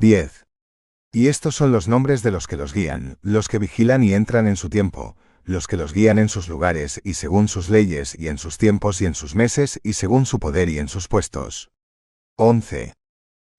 10. 0.00 0.46
Y 1.12 1.28
estos 1.28 1.54
son 1.54 1.70
los 1.70 1.86
nombres 1.86 2.24
de 2.24 2.32
los 2.32 2.48
que 2.48 2.56
los 2.56 2.74
guían, 2.74 3.18
los 3.22 3.46
que 3.46 3.60
vigilan 3.60 4.02
y 4.02 4.14
entran 4.14 4.48
en 4.48 4.56
su 4.56 4.68
tiempo, 4.68 5.16
los 5.44 5.68
que 5.68 5.76
los 5.76 5.92
guían 5.92 6.18
en 6.18 6.28
sus 6.28 6.48
lugares 6.48 7.00
y 7.04 7.14
según 7.14 7.46
sus 7.46 7.68
leyes 7.68 8.18
y 8.18 8.26
en 8.26 8.38
sus 8.38 8.58
tiempos 8.58 9.00
y 9.00 9.06
en 9.06 9.14
sus 9.14 9.36
meses 9.36 9.78
y 9.84 9.92
según 9.92 10.26
su 10.26 10.40
poder 10.40 10.68
y 10.70 10.80
en 10.80 10.88
sus 10.88 11.06
puestos. 11.06 11.70
11. 12.36 12.94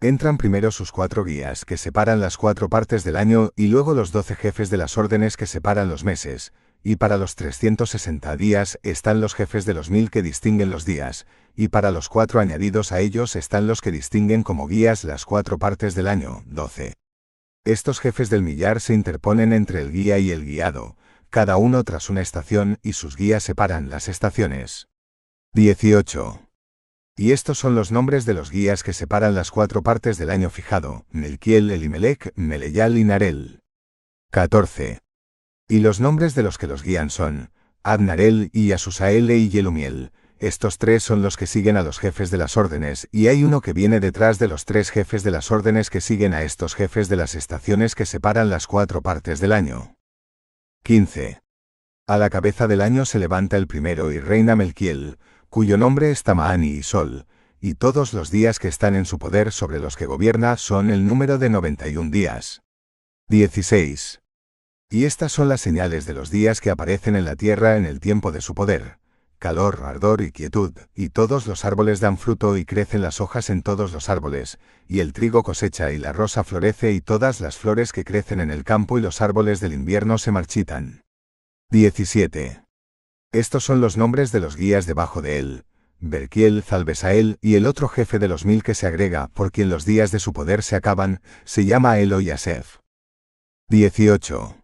Entran 0.01 0.38
primero 0.38 0.71
sus 0.71 0.91
cuatro 0.91 1.23
guías 1.23 1.63
que 1.63 1.77
separan 1.77 2.19
las 2.19 2.35
cuatro 2.35 2.67
partes 2.67 3.05
del 3.05 3.15
año 3.15 3.51
y 3.55 3.67
luego 3.67 3.93
los 3.93 4.12
doce 4.12 4.35
jefes 4.35 4.69
de 4.69 4.75
las 4.75 4.97
órdenes 4.97 5.38
que 5.38 5.45
separan 5.45 5.88
los 5.88 6.03
meses, 6.03 6.51
y 6.83 6.97
para 6.97 7.17
los 7.17 7.35
360 7.35 8.35
días 8.35 8.77
están 8.83 9.21
los 9.21 9.33
jefes 9.33 9.65
de 9.65 9.73
los 9.73 9.89
mil 9.89 10.11
que 10.11 10.21
distinguen 10.21 10.69
los 10.69 10.85
días, 10.85 11.25
y 11.55 11.69
para 11.69 11.91
los 11.91 12.09
cuatro 12.09 12.39
añadidos 12.39 12.91
a 12.91 12.99
ellos 12.99 13.35
están 13.35 13.67
los 13.67 13.81
que 13.81 13.91
distinguen 13.91 14.43
como 14.43 14.67
guías 14.67 15.03
las 15.03 15.25
cuatro 15.25 15.57
partes 15.57 15.95
del 15.95 16.07
año, 16.07 16.43
12. 16.47 16.93
Estos 17.65 17.99
jefes 17.99 18.29
del 18.29 18.41
millar 18.41 18.81
se 18.81 18.93
interponen 18.93 19.53
entre 19.53 19.81
el 19.81 19.91
guía 19.91 20.19
y 20.19 20.31
el 20.31 20.43
guiado, 20.45 20.97
cada 21.29 21.55
uno 21.55 21.83
tras 21.83 22.09
una 22.09 22.21
estación 22.21 22.77
y 22.83 22.93
sus 22.93 23.15
guías 23.15 23.43
separan 23.43 23.89
las 23.89 24.09
estaciones. 24.09 24.89
18. 25.53 26.41
Y 27.15 27.31
estos 27.31 27.59
son 27.59 27.75
los 27.75 27.91
nombres 27.91 28.25
de 28.25 28.33
los 28.33 28.51
guías 28.51 28.83
que 28.83 28.91
separan 28.91 29.35
las 29.35 29.51
cuatro 29.51 29.83
partes 29.83 30.17
del 30.17 30.31
año 30.31 30.49
fijado, 30.49 31.05
Melquiel, 31.11 31.71
Elimelech, 31.71 32.33
Meleyal 32.35 32.97
y 32.97 33.03
Narel. 33.03 33.61
14. 34.31 35.02
Y 35.74 35.80
los 35.80 36.00
nombres 36.00 36.36
de 36.36 36.44
los 36.44 36.60
que 36.60 36.68
los 36.68 36.84
guían 36.84 37.10
son 37.10 37.50
Adnarel 37.82 38.51
y 38.53 38.74
Asusael 38.74 39.32
y 39.32 39.50
Yelumiel. 39.50 40.12
Estos 40.38 40.77
tres 40.77 41.01
son 41.01 41.24
los 41.24 41.36
que 41.36 41.48
siguen 41.48 41.77
a 41.77 41.82
los 41.82 41.98
jefes 41.98 42.30
de 42.30 42.38
las 42.38 42.58
órdenes, 42.58 43.10
y 43.12 43.25
hay 43.25 43.44
uno 43.44 43.60
que 43.60 43.74
viene 43.74 44.00
detrás 44.00 44.38
de 44.38 44.48
los 44.48 44.65
tres 44.65 44.92
jefes 44.92 45.24
de 45.24 45.32
las 45.32 45.50
órdenes 45.50 45.89
que 45.89 46.00
siguen 46.00 46.36
a 46.36 46.44
estos 46.44 46.75
jefes 46.75 47.10
de 47.10 47.15
las 47.15 47.34
estaciones 47.34 47.96
que 47.96 48.06
separan 48.06 48.51
las 48.51 48.68
cuatro 48.68 49.01
partes 49.01 49.39
del 49.39 49.51
año. 49.51 49.96
15. 50.84 51.42
A 52.06 52.18
la 52.20 52.30
cabeza 52.30 52.68
del 52.68 52.80
año 52.80 53.03
se 53.06 53.18
levanta 53.18 53.58
el 53.58 53.65
primero 53.65 54.12
y 54.12 54.20
reina 54.20 54.56
Melquiel, 54.56 55.18
cuyo 55.50 55.80
nombre 55.80 56.12
es 56.12 56.22
Tamaani 56.22 56.68
y 56.68 56.84
Sol, 56.84 57.25
y 57.60 57.74
todos 57.74 58.13
los 58.13 58.30
días 58.30 58.60
que 58.60 58.68
están 58.68 58.94
en 58.94 59.06
su 59.06 59.18
poder 59.18 59.51
sobre 59.51 59.80
los 59.80 59.98
que 59.98 60.06
gobierna 60.06 60.56
son 60.56 60.92
el 60.92 61.08
número 61.08 61.39
de 61.39 61.50
91 61.50 62.12
días. 62.12 62.62
16. 63.30 64.23
Y 64.93 65.05
estas 65.05 65.31
son 65.31 65.50
las 65.50 65.59
señales 65.59 66.05
de 66.05 66.13
los 66.13 66.29
días 66.29 66.62
que 66.62 66.69
aparecen 66.69 67.15
en 67.15 67.25
la 67.25 67.35
tierra 67.35 67.77
en 67.77 67.88
el 67.88 68.00
tiempo 68.00 68.31
de 68.31 68.41
su 68.41 68.53
poder. 68.53 69.00
Calor, 69.39 69.81
ardor 69.85 70.21
y 70.21 70.31
quietud, 70.31 70.71
y 70.93 71.09
todos 71.09 71.47
los 71.47 71.65
árboles 71.65 72.00
dan 72.00 72.19
fruto 72.19 72.55
y 72.57 72.63
crecen 72.63 73.01
las 73.01 73.19
hojas 73.19 73.50
en 73.50 73.63
todos 73.63 73.91
los 73.91 74.07
árboles, 74.07 74.59
y 74.88 75.00
el 75.00 75.12
trigo 75.12 75.41
cosecha 75.41 75.91
y 75.91 75.97
la 75.97 76.13
rosa 76.13 76.43
florece 76.43 76.91
y 76.91 77.01
todas 77.01 77.41
las 77.41 77.57
flores 77.57 77.91
que 77.91 78.03
crecen 78.03 78.39
en 78.39 78.51
el 78.51 78.63
campo 78.63 79.00
y 79.00 79.01
los 79.01 79.19
árboles 79.19 79.59
del 79.62 79.73
invierno 79.73 80.19
se 80.19 80.29
marchitan. 80.31 81.01
17. 81.71 82.63
Estos 83.31 83.63
son 83.63 83.81
los 83.81 83.97
nombres 83.97 84.31
de 84.31 84.41
los 84.41 84.55
guías 84.55 84.85
debajo 84.85 85.23
de 85.23 85.39
él, 85.39 85.65
Berkiel, 86.01 86.62
Zalbesael 86.62 87.39
y 87.41 87.55
el 87.55 87.65
otro 87.65 87.88
jefe 87.88 88.19
de 88.19 88.27
los 88.27 88.45
mil 88.45 88.62
que 88.62 88.75
se 88.75 88.85
agrega, 88.85 89.29
por 89.29 89.51
quien 89.51 89.71
los 89.71 89.85
días 89.85 90.12
de 90.12 90.19
su 90.19 90.33
poder 90.33 90.62
se 90.62 90.75
acaban, 90.75 91.19
se 91.45 91.65
llama 91.65 91.97
Elo 91.97 92.21
y 92.21 92.31
18. 93.69 94.62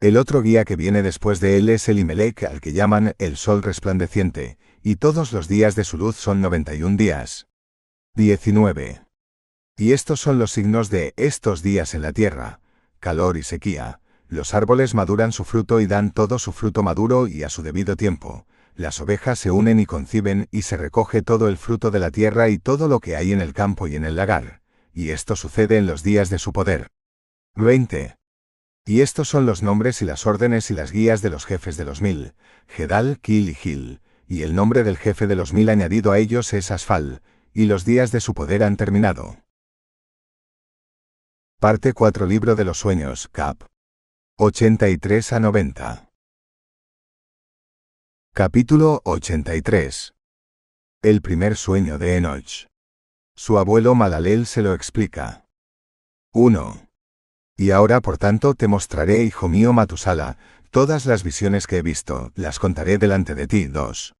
El 0.00 0.16
otro 0.16 0.40
guía 0.40 0.64
que 0.64 0.76
viene 0.76 1.02
después 1.02 1.40
de 1.40 1.58
él 1.58 1.68
es 1.68 1.86
el 1.90 1.98
Imelec 1.98 2.44
al 2.44 2.62
que 2.62 2.72
llaman 2.72 3.14
el 3.18 3.36
sol 3.36 3.62
resplandeciente, 3.62 4.56
y 4.82 4.96
todos 4.96 5.30
los 5.34 5.46
días 5.46 5.74
de 5.74 5.84
su 5.84 5.98
luz 5.98 6.16
son 6.16 6.40
91 6.40 6.96
días. 6.96 7.48
19. 8.14 9.02
Y 9.76 9.92
estos 9.92 10.18
son 10.18 10.38
los 10.38 10.52
signos 10.52 10.88
de 10.88 11.12
estos 11.18 11.62
días 11.62 11.92
en 11.92 12.00
la 12.00 12.14
tierra, 12.14 12.60
calor 12.98 13.36
y 13.36 13.42
sequía. 13.42 14.00
Los 14.26 14.54
árboles 14.54 14.94
maduran 14.94 15.32
su 15.32 15.44
fruto 15.44 15.80
y 15.80 15.86
dan 15.86 16.12
todo 16.12 16.38
su 16.38 16.52
fruto 16.52 16.82
maduro 16.82 17.28
y 17.28 17.42
a 17.42 17.50
su 17.50 17.62
debido 17.62 17.94
tiempo. 17.94 18.46
Las 18.76 19.02
ovejas 19.02 19.38
se 19.38 19.50
unen 19.50 19.80
y 19.80 19.84
conciben 19.84 20.48
y 20.50 20.62
se 20.62 20.78
recoge 20.78 21.20
todo 21.20 21.46
el 21.46 21.58
fruto 21.58 21.90
de 21.90 21.98
la 21.98 22.10
tierra 22.10 22.48
y 22.48 22.58
todo 22.58 22.88
lo 22.88 23.00
que 23.00 23.16
hay 23.16 23.32
en 23.32 23.42
el 23.42 23.52
campo 23.52 23.86
y 23.86 23.96
en 23.96 24.06
el 24.06 24.16
lagar. 24.16 24.62
Y 24.94 25.10
esto 25.10 25.36
sucede 25.36 25.76
en 25.76 25.84
los 25.84 26.02
días 26.02 26.30
de 26.30 26.38
su 26.38 26.54
poder. 26.54 26.88
20. 27.54 28.19
Y 28.86 29.02
estos 29.02 29.28
son 29.28 29.46
los 29.46 29.62
nombres 29.62 30.02
y 30.02 30.04
las 30.04 30.26
órdenes 30.26 30.70
y 30.70 30.74
las 30.74 30.90
guías 30.92 31.22
de 31.22 31.30
los 31.30 31.46
jefes 31.46 31.76
de 31.76 31.84
los 31.84 32.00
mil, 32.00 32.34
Gedal, 32.66 33.18
Kil 33.20 33.50
y 33.50 33.54
Gil, 33.54 34.00
y 34.26 34.42
el 34.42 34.54
nombre 34.54 34.84
del 34.84 34.96
jefe 34.96 35.26
de 35.26 35.36
los 35.36 35.52
mil 35.52 35.68
añadido 35.68 36.12
a 36.12 36.18
ellos 36.18 36.52
es 36.52 36.70
Asfal, 36.70 37.22
y 37.52 37.66
los 37.66 37.84
días 37.84 38.12
de 38.12 38.20
su 38.20 38.34
poder 38.34 38.62
han 38.62 38.76
terminado. 38.76 39.38
Parte 41.58 41.92
4 41.92 42.26
Libro 42.26 42.56
de 42.56 42.64
los 42.64 42.78
Sueños, 42.78 43.28
Cap. 43.28 43.64
83 44.38 45.34
a 45.34 45.40
90. 45.40 46.10
Capítulo 48.32 49.02
83. 49.04 50.14
El 51.02 51.20
primer 51.20 51.56
sueño 51.56 51.98
de 51.98 52.16
Enoch. 52.16 52.68
Su 53.36 53.58
abuelo 53.58 53.94
Malalel 53.94 54.46
se 54.46 54.62
lo 54.62 54.72
explica. 54.72 55.44
1. 56.32 56.89
Y 57.60 57.72
ahora 57.72 58.00
por 58.00 58.16
tanto 58.16 58.54
te 58.54 58.68
mostraré, 58.68 59.22
hijo 59.22 59.46
mío 59.46 59.74
Matusala, 59.74 60.38
todas 60.70 61.04
las 61.04 61.22
visiones 61.22 61.66
que 61.66 61.76
he 61.76 61.82
visto, 61.82 62.32
las 62.34 62.58
contaré 62.58 62.96
delante 62.96 63.34
de 63.34 63.46
ti. 63.46 63.66
2. 63.66 64.14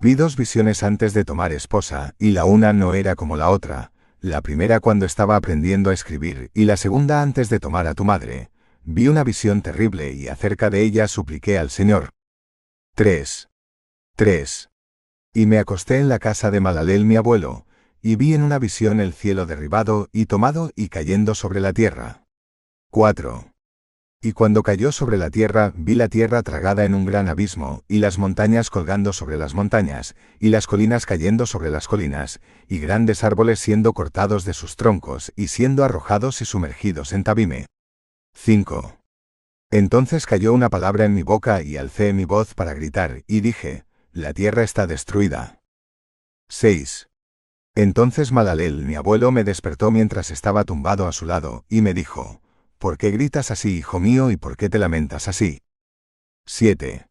Vi 0.00 0.14
dos 0.14 0.34
visiones 0.34 0.82
antes 0.82 1.12
de 1.12 1.26
tomar 1.26 1.52
esposa, 1.52 2.14
y 2.18 2.30
la 2.30 2.46
una 2.46 2.72
no 2.72 2.94
era 2.94 3.16
como 3.16 3.36
la 3.36 3.50
otra, 3.50 3.92
la 4.20 4.40
primera 4.40 4.80
cuando 4.80 5.04
estaba 5.04 5.36
aprendiendo 5.36 5.90
a 5.90 5.92
escribir, 5.92 6.50
y 6.54 6.64
la 6.64 6.78
segunda 6.78 7.20
antes 7.20 7.50
de 7.50 7.60
tomar 7.60 7.86
a 7.86 7.92
tu 7.92 8.06
madre. 8.06 8.50
Vi 8.82 9.08
una 9.08 9.24
visión 9.24 9.60
terrible 9.60 10.14
y 10.14 10.28
acerca 10.28 10.70
de 10.70 10.80
ella 10.80 11.06
supliqué 11.06 11.58
al 11.58 11.68
Señor. 11.68 12.08
3. 12.94 13.50
3. 14.16 14.70
Y 15.34 15.44
me 15.44 15.58
acosté 15.58 15.98
en 15.98 16.08
la 16.08 16.18
casa 16.18 16.50
de 16.50 16.60
Malalel 16.60 17.04
mi 17.04 17.16
abuelo, 17.16 17.66
y 18.00 18.16
vi 18.16 18.32
en 18.32 18.42
una 18.42 18.58
visión 18.58 19.00
el 19.00 19.12
cielo 19.12 19.44
derribado 19.44 20.08
y 20.12 20.24
tomado 20.24 20.70
y 20.74 20.88
cayendo 20.88 21.34
sobre 21.34 21.60
la 21.60 21.74
tierra. 21.74 22.19
4. 22.92 23.52
Y 24.20 24.32
cuando 24.32 24.64
cayó 24.64 24.90
sobre 24.90 25.16
la 25.16 25.30
tierra, 25.30 25.72
vi 25.76 25.94
la 25.94 26.08
tierra 26.08 26.42
tragada 26.42 26.84
en 26.84 26.94
un 26.94 27.04
gran 27.04 27.28
abismo, 27.28 27.84
y 27.86 28.00
las 28.00 28.18
montañas 28.18 28.68
colgando 28.68 29.12
sobre 29.12 29.36
las 29.36 29.54
montañas, 29.54 30.16
y 30.40 30.48
las 30.48 30.66
colinas 30.66 31.06
cayendo 31.06 31.46
sobre 31.46 31.70
las 31.70 31.86
colinas, 31.86 32.40
y 32.66 32.80
grandes 32.80 33.22
árboles 33.22 33.60
siendo 33.60 33.92
cortados 33.92 34.44
de 34.44 34.54
sus 34.54 34.74
troncos, 34.74 35.32
y 35.36 35.46
siendo 35.46 35.84
arrojados 35.84 36.42
y 36.42 36.44
sumergidos 36.44 37.12
en 37.12 37.22
tabime. 37.22 37.66
5. 38.34 38.98
Entonces 39.70 40.26
cayó 40.26 40.52
una 40.52 40.68
palabra 40.68 41.04
en 41.04 41.14
mi 41.14 41.22
boca 41.22 41.62
y 41.62 41.76
alcé 41.76 42.12
mi 42.12 42.24
voz 42.24 42.54
para 42.54 42.74
gritar, 42.74 43.22
y 43.28 43.40
dije, 43.40 43.84
La 44.10 44.34
tierra 44.34 44.64
está 44.64 44.88
destruida. 44.88 45.60
6. 46.48 47.08
Entonces 47.76 48.32
Malalel, 48.32 48.84
mi 48.84 48.96
abuelo, 48.96 49.30
me 49.30 49.44
despertó 49.44 49.92
mientras 49.92 50.32
estaba 50.32 50.64
tumbado 50.64 51.06
a 51.06 51.12
su 51.12 51.24
lado, 51.24 51.64
y 51.68 51.82
me 51.82 51.94
dijo, 51.94 52.40
¿Por 52.80 52.96
qué 52.96 53.10
gritas 53.10 53.50
así, 53.50 53.76
hijo 53.76 54.00
mío, 54.00 54.30
y 54.30 54.38
por 54.38 54.56
qué 54.56 54.70
te 54.70 54.78
lamentas 54.78 55.28
así? 55.28 55.60
7. 56.46 57.06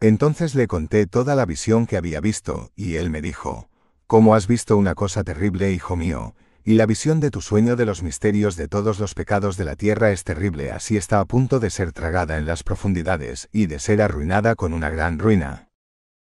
Entonces 0.00 0.56
le 0.56 0.66
conté 0.66 1.06
toda 1.06 1.36
la 1.36 1.46
visión 1.46 1.86
que 1.86 1.96
había 1.96 2.20
visto, 2.20 2.72
y 2.74 2.96
él 2.96 3.08
me 3.08 3.22
dijo, 3.22 3.70
¿Cómo 4.08 4.34
has 4.34 4.48
visto 4.48 4.76
una 4.76 4.96
cosa 4.96 5.22
terrible, 5.22 5.70
hijo 5.70 5.94
mío? 5.94 6.34
Y 6.64 6.74
la 6.74 6.86
visión 6.86 7.20
de 7.20 7.30
tu 7.30 7.40
sueño 7.40 7.76
de 7.76 7.86
los 7.86 8.02
misterios 8.02 8.56
de 8.56 8.66
todos 8.66 8.98
los 8.98 9.14
pecados 9.14 9.56
de 9.56 9.64
la 9.64 9.76
tierra 9.76 10.10
es 10.10 10.24
terrible, 10.24 10.72
así 10.72 10.96
está 10.96 11.20
a 11.20 11.24
punto 11.24 11.60
de 11.60 11.70
ser 11.70 11.92
tragada 11.92 12.36
en 12.36 12.44
las 12.44 12.64
profundidades, 12.64 13.48
y 13.52 13.66
de 13.66 13.78
ser 13.78 14.02
arruinada 14.02 14.56
con 14.56 14.72
una 14.72 14.90
gran 14.90 15.20
ruina. 15.20 15.65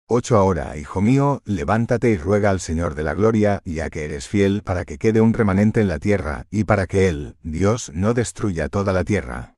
8 0.08 0.36
Ahora, 0.36 0.76
hijo 0.76 1.00
mío, 1.00 1.42
levántate 1.44 2.10
y 2.10 2.16
ruega 2.16 2.50
al 2.50 2.60
Señor 2.60 2.94
de 2.94 3.02
la 3.02 3.14
Gloria, 3.14 3.60
ya 3.64 3.90
que 3.90 4.04
eres 4.04 4.28
fiel, 4.28 4.62
para 4.62 4.84
que 4.84 4.98
quede 4.98 5.20
un 5.20 5.34
remanente 5.34 5.80
en 5.80 5.88
la 5.88 5.98
tierra, 5.98 6.46
y 6.48 6.62
para 6.62 6.86
que 6.86 7.08
Él, 7.08 7.34
Dios, 7.42 7.90
no 7.92 8.14
destruya 8.14 8.68
toda 8.68 8.92
la 8.92 9.02
tierra. 9.02 9.56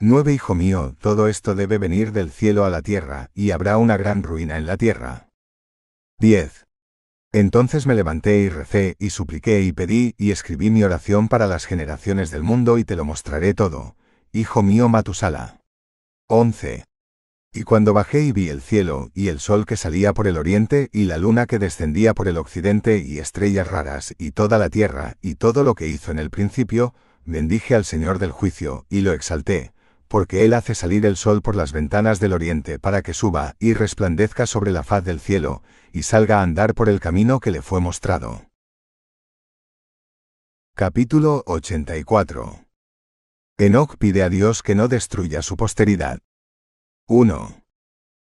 9 0.00 0.32
Hijo 0.32 0.54
mío, 0.54 0.96
todo 1.00 1.28
esto 1.28 1.54
debe 1.54 1.76
venir 1.76 2.12
del 2.12 2.30
cielo 2.30 2.64
a 2.64 2.70
la 2.70 2.80
tierra, 2.80 3.30
y 3.34 3.50
habrá 3.50 3.76
una 3.76 3.98
gran 3.98 4.22
ruina 4.22 4.56
en 4.56 4.64
la 4.64 4.78
tierra. 4.78 5.28
10. 6.18 6.64
Entonces 7.32 7.86
me 7.86 7.94
levanté 7.94 8.38
y 8.38 8.48
recé, 8.48 8.96
y 8.98 9.10
supliqué 9.10 9.60
y 9.60 9.72
pedí, 9.72 10.14
y 10.16 10.30
escribí 10.30 10.70
mi 10.70 10.82
oración 10.82 11.28
para 11.28 11.46
las 11.46 11.66
generaciones 11.66 12.30
del 12.30 12.42
mundo 12.42 12.78
y 12.78 12.84
te 12.84 12.96
lo 12.96 13.04
mostraré 13.04 13.52
todo. 13.52 13.96
Hijo 14.32 14.62
mío 14.62 14.88
Matusala. 14.88 15.60
11. 16.28 16.84
Y 17.56 17.62
cuando 17.62 17.92
bajé 17.92 18.22
y 18.22 18.32
vi 18.32 18.48
el 18.48 18.60
cielo, 18.60 19.12
y 19.14 19.28
el 19.28 19.38
sol 19.38 19.64
que 19.64 19.76
salía 19.76 20.12
por 20.12 20.26
el 20.26 20.38
oriente, 20.38 20.90
y 20.92 21.04
la 21.04 21.18
luna 21.18 21.46
que 21.46 21.60
descendía 21.60 22.12
por 22.12 22.26
el 22.26 22.36
occidente, 22.36 22.98
y 22.98 23.20
estrellas 23.20 23.68
raras, 23.68 24.12
y 24.18 24.32
toda 24.32 24.58
la 24.58 24.68
tierra, 24.68 25.16
y 25.22 25.36
todo 25.36 25.62
lo 25.62 25.76
que 25.76 25.86
hizo 25.86 26.10
en 26.10 26.18
el 26.18 26.30
principio, 26.30 26.94
bendije 27.24 27.76
al 27.76 27.84
Señor 27.84 28.18
del 28.18 28.32
juicio, 28.32 28.86
y 28.90 29.02
lo 29.02 29.12
exalté, 29.12 29.72
porque 30.08 30.44
Él 30.44 30.52
hace 30.52 30.74
salir 30.74 31.06
el 31.06 31.16
sol 31.16 31.42
por 31.42 31.54
las 31.54 31.70
ventanas 31.70 32.18
del 32.18 32.32
oriente 32.32 32.80
para 32.80 33.02
que 33.02 33.14
suba, 33.14 33.54
y 33.60 33.72
resplandezca 33.72 34.46
sobre 34.46 34.72
la 34.72 34.82
faz 34.82 35.04
del 35.04 35.20
cielo, 35.20 35.62
y 35.92 36.02
salga 36.02 36.40
a 36.40 36.42
andar 36.42 36.74
por 36.74 36.88
el 36.88 36.98
camino 36.98 37.38
que 37.38 37.52
le 37.52 37.62
fue 37.62 37.80
mostrado. 37.80 38.50
Capítulo 40.74 41.44
84 41.46 42.64
Enoch 43.58 43.96
pide 43.96 44.24
a 44.24 44.28
Dios 44.28 44.60
que 44.64 44.74
no 44.74 44.88
destruya 44.88 45.40
su 45.40 45.56
posteridad. 45.56 46.18
1. 47.06 47.62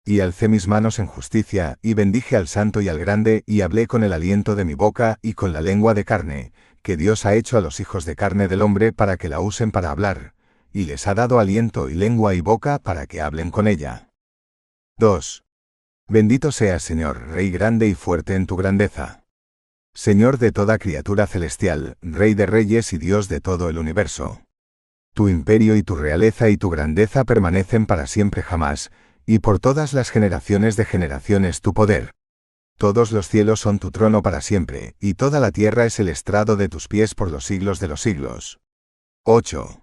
Y 0.04 0.20
alcé 0.20 0.46
mis 0.46 0.68
manos 0.68 1.00
en 1.00 1.06
justicia, 1.06 1.78
y 1.82 1.94
bendije 1.94 2.36
al 2.36 2.46
santo 2.46 2.80
y 2.80 2.88
al 2.88 3.00
grande, 3.00 3.42
y 3.44 3.62
hablé 3.62 3.88
con 3.88 4.04
el 4.04 4.12
aliento 4.12 4.54
de 4.54 4.64
mi 4.64 4.74
boca 4.74 5.18
y 5.20 5.32
con 5.32 5.52
la 5.52 5.60
lengua 5.60 5.94
de 5.94 6.04
carne, 6.04 6.52
que 6.82 6.96
Dios 6.96 7.26
ha 7.26 7.34
hecho 7.34 7.58
a 7.58 7.60
los 7.60 7.80
hijos 7.80 8.04
de 8.04 8.14
carne 8.14 8.46
del 8.46 8.62
hombre 8.62 8.92
para 8.92 9.16
que 9.16 9.28
la 9.28 9.40
usen 9.40 9.72
para 9.72 9.90
hablar, 9.90 10.34
y 10.72 10.84
les 10.84 11.08
ha 11.08 11.14
dado 11.14 11.40
aliento 11.40 11.90
y 11.90 11.94
lengua 11.94 12.36
y 12.36 12.40
boca 12.40 12.78
para 12.78 13.08
que 13.08 13.20
hablen 13.20 13.50
con 13.50 13.66
ella. 13.66 14.10
2. 14.98 15.42
Bendito 16.06 16.52
seas, 16.52 16.84
Señor, 16.84 17.30
Rey 17.30 17.50
grande 17.50 17.88
y 17.88 17.94
fuerte 17.94 18.36
en 18.36 18.46
tu 18.46 18.54
grandeza. 18.54 19.24
Señor 19.92 20.38
de 20.38 20.52
toda 20.52 20.78
criatura 20.78 21.26
celestial, 21.26 21.96
Rey 22.00 22.34
de 22.34 22.46
reyes 22.46 22.92
y 22.92 22.98
Dios 22.98 23.28
de 23.28 23.40
todo 23.40 23.70
el 23.70 23.78
universo. 23.78 24.40
Tu 25.18 25.28
imperio 25.28 25.74
y 25.74 25.82
tu 25.82 25.96
realeza 25.96 26.48
y 26.48 26.56
tu 26.56 26.70
grandeza 26.70 27.24
permanecen 27.24 27.86
para 27.86 28.06
siempre 28.06 28.40
jamás, 28.40 28.92
y 29.26 29.40
por 29.40 29.58
todas 29.58 29.92
las 29.92 30.10
generaciones 30.10 30.76
de 30.76 30.84
generaciones 30.84 31.60
tu 31.60 31.74
poder. 31.74 32.12
Todos 32.78 33.10
los 33.10 33.26
cielos 33.26 33.58
son 33.58 33.80
tu 33.80 33.90
trono 33.90 34.22
para 34.22 34.40
siempre, 34.40 34.94
y 35.00 35.14
toda 35.14 35.40
la 35.40 35.50
tierra 35.50 35.86
es 35.86 35.98
el 35.98 36.08
estrado 36.08 36.54
de 36.54 36.68
tus 36.68 36.86
pies 36.86 37.16
por 37.16 37.32
los 37.32 37.44
siglos 37.44 37.80
de 37.80 37.88
los 37.88 38.00
siglos. 38.00 38.60
8. 39.24 39.82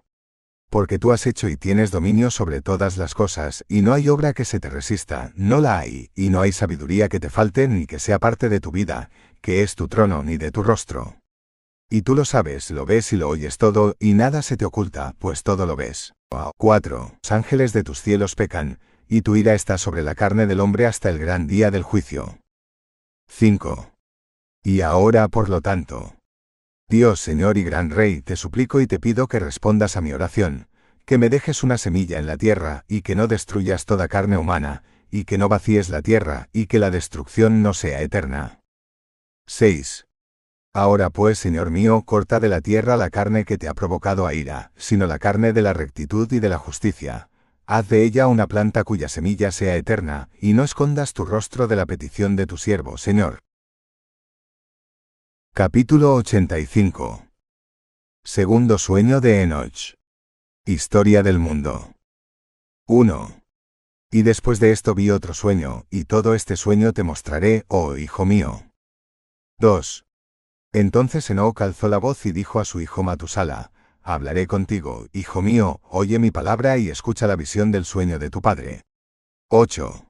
Porque 0.69 0.99
tú 0.99 1.11
has 1.11 1.27
hecho 1.27 1.49
y 1.49 1.57
tienes 1.57 1.91
dominio 1.91 2.31
sobre 2.31 2.61
todas 2.61 2.95
las 2.95 3.13
cosas, 3.13 3.65
y 3.67 3.81
no 3.81 3.91
hay 3.91 4.07
obra 4.07 4.31
que 4.31 4.45
se 4.45 4.61
te 4.61 4.69
resista, 4.69 5.33
no 5.35 5.59
la 5.59 5.79
hay, 5.79 6.11
y 6.15 6.29
no 6.29 6.39
hay 6.39 6.53
sabiduría 6.53 7.09
que 7.09 7.19
te 7.19 7.29
falte 7.29 7.67
ni 7.67 7.87
que 7.87 7.99
sea 7.99 8.19
parte 8.19 8.47
de 8.47 8.61
tu 8.61 8.71
vida, 8.71 9.09
que 9.41 9.63
es 9.63 9.75
tu 9.75 9.89
trono 9.89 10.23
ni 10.23 10.37
de 10.37 10.51
tu 10.51 10.63
rostro. 10.63 11.17
Y 11.89 12.01
tú 12.01 12.15
lo 12.15 12.25
sabes, 12.25 12.71
lo 12.71 12.85
ves 12.85 13.13
y 13.13 13.17
lo 13.17 13.29
oyes 13.29 13.57
todo, 13.57 13.95
y 13.99 14.13
nada 14.13 14.41
se 14.41 14.57
te 14.57 14.65
oculta, 14.65 15.15
pues 15.19 15.43
todo 15.43 15.65
lo 15.65 15.75
ves. 15.75 16.13
4. 16.57 17.17
Los 17.23 17.31
ángeles 17.31 17.73
de 17.73 17.83
tus 17.83 18.01
cielos 18.01 18.35
pecan, 18.35 18.79
y 19.07 19.21
tu 19.21 19.35
ira 19.35 19.53
está 19.53 19.77
sobre 19.77 20.03
la 20.03 20.15
carne 20.15 20.47
del 20.47 20.59
hombre 20.59 20.85
hasta 20.85 21.09
el 21.09 21.19
gran 21.19 21.47
día 21.47 21.71
del 21.71 21.83
juicio. 21.83 22.39
5. 23.29 23.91
Y 24.63 24.81
ahora, 24.81 25.27
por 25.27 25.49
lo 25.49 25.61
tanto, 25.61 26.15
Dios 26.89 27.19
Señor 27.19 27.57
y 27.57 27.63
Gran 27.63 27.89
Rey, 27.89 28.21
te 28.21 28.35
suplico 28.35 28.81
y 28.81 28.87
te 28.87 28.99
pido 28.99 29.27
que 29.27 29.39
respondas 29.39 29.95
a 29.95 30.01
mi 30.01 30.11
oración, 30.11 30.67
que 31.05 31.17
me 31.17 31.29
dejes 31.29 31.63
una 31.63 31.77
semilla 31.77 32.19
en 32.19 32.25
la 32.25 32.37
tierra, 32.37 32.83
y 32.87 33.01
que 33.01 33.15
no 33.15 33.27
destruyas 33.27 33.85
toda 33.85 34.07
carne 34.07 34.37
humana, 34.37 34.83
y 35.11 35.25
que 35.25 35.37
no 35.37 35.49
vacíes 35.49 35.89
la 35.89 36.01
tierra, 36.01 36.49
y 36.51 36.65
que 36.65 36.79
la 36.79 36.91
destrucción 36.91 37.61
no 37.61 37.73
sea 37.73 38.01
eterna. 38.01 38.59
6. 39.47 40.04
Ahora 40.75 41.09
pues, 41.09 41.39
Señor 41.39 41.71
mío, 41.71 42.01
corta 42.01 42.41
de 42.41 42.49
la 42.49 42.59
tierra 42.59 42.97
la 42.97 43.09
carne 43.09 43.45
que 43.45 43.57
te 43.57 43.69
ha 43.69 43.73
provocado 43.73 44.27
a 44.27 44.33
ira, 44.33 44.73
sino 44.75 45.07
la 45.07 45.19
carne 45.19 45.53
de 45.53 45.61
la 45.61 45.71
rectitud 45.71 46.29
y 46.33 46.39
de 46.39 46.49
la 46.49 46.57
justicia. 46.57 47.29
Haz 47.65 47.87
de 47.87 48.03
ella 48.03 48.27
una 48.27 48.45
planta 48.45 48.83
cuya 48.83 49.07
semilla 49.07 49.53
sea 49.53 49.77
eterna, 49.77 50.27
y 50.37 50.51
no 50.51 50.65
escondas 50.65 51.13
tu 51.13 51.23
rostro 51.23 51.69
de 51.69 51.77
la 51.77 51.85
petición 51.85 52.35
de 52.35 52.45
tu 52.45 52.57
siervo, 52.57 52.97
Señor. 52.97 53.39
Capítulo 55.53 56.13
85 56.15 57.25
Segundo 58.25 58.77
sueño 58.77 59.21
de 59.21 59.43
Enoch. 59.43 59.95
Historia 60.65 61.23
del 61.23 61.39
mundo. 61.39 61.93
1. 62.89 63.43
Y 64.11 64.23
después 64.23 64.59
de 64.59 64.73
esto 64.73 64.93
vi 64.93 65.09
otro 65.09 65.33
sueño, 65.33 65.85
y 65.89 66.03
todo 66.03 66.35
este 66.35 66.57
sueño 66.57 66.91
te 66.91 67.03
mostraré, 67.03 67.63
oh 67.69 67.95
hijo 67.95 68.25
mío. 68.25 68.69
2. 69.59 70.05
Entonces 70.75 71.29
Enoch 71.29 71.61
alzó 71.61 71.87
la 71.87 71.99
voz 71.99 72.25
y 72.25 72.33
dijo 72.33 72.59
a 72.59 72.65
su 72.65 72.81
hijo 72.81 73.01
Matusala, 73.01 73.71
Hablaré 74.03 74.45
contigo, 74.45 75.07
hijo 75.13 75.41
mío, 75.41 75.79
oye 75.83 76.19
mi 76.19 76.31
palabra 76.31 76.77
y 76.77 76.89
escucha 76.89 77.27
la 77.27 77.37
visión 77.37 77.71
del 77.71 77.85
sueño 77.85 78.19
de 78.19 78.29
tu 78.29 78.41
padre. 78.41 78.81
8. 79.47 80.09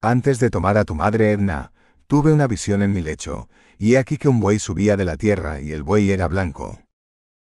Antes 0.00 0.38
de 0.38 0.48
tomar 0.48 0.78
a 0.78 0.86
tu 0.86 0.94
madre 0.94 1.32
Edna, 1.32 1.74
tuve 2.06 2.32
una 2.32 2.46
visión 2.46 2.80
en 2.82 2.94
mi 2.94 3.02
lecho, 3.02 3.50
y 3.76 3.92
he 3.92 3.98
aquí 3.98 4.16
que 4.16 4.30
un 4.30 4.40
buey 4.40 4.58
subía 4.58 4.96
de 4.96 5.04
la 5.04 5.18
tierra 5.18 5.60
y 5.60 5.72
el 5.72 5.82
buey 5.82 6.10
era 6.10 6.28
blanco. 6.28 6.80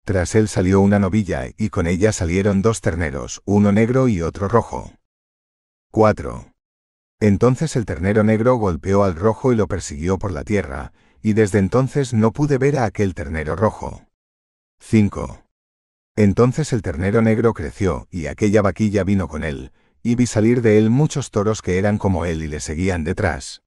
Tras 0.04 0.34
él 0.34 0.48
salió 0.48 0.80
una 0.80 0.98
novilla 0.98 1.44
y 1.56 1.68
con 1.68 1.86
ella 1.86 2.10
salieron 2.10 2.62
dos 2.62 2.80
terneros, 2.80 3.42
uno 3.44 3.70
negro 3.70 4.08
y 4.08 4.22
otro 4.22 4.48
rojo. 4.48 4.90
4. 5.92 6.52
Entonces 7.20 7.76
el 7.76 7.84
ternero 7.84 8.24
negro 8.24 8.56
golpeó 8.56 9.04
al 9.04 9.14
rojo 9.14 9.52
y 9.52 9.56
lo 9.56 9.68
persiguió 9.68 10.18
por 10.18 10.32
la 10.32 10.42
tierra, 10.42 10.92
y 11.22 11.32
desde 11.32 11.58
entonces 11.58 12.14
no 12.14 12.32
pude 12.32 12.58
ver 12.58 12.78
a 12.78 12.84
aquel 12.84 13.14
ternero 13.14 13.56
rojo. 13.56 14.06
5. 14.80 15.44
Entonces 16.16 16.72
el 16.72 16.82
ternero 16.82 17.22
negro 17.22 17.54
creció, 17.54 18.06
y 18.10 18.26
aquella 18.26 18.62
vaquilla 18.62 19.04
vino 19.04 19.28
con 19.28 19.44
él, 19.44 19.72
y 20.02 20.14
vi 20.14 20.26
salir 20.26 20.62
de 20.62 20.78
él 20.78 20.90
muchos 20.90 21.30
toros 21.30 21.62
que 21.62 21.78
eran 21.78 21.98
como 21.98 22.24
él 22.24 22.42
y 22.42 22.48
le 22.48 22.60
seguían 22.60 23.04
detrás. 23.04 23.62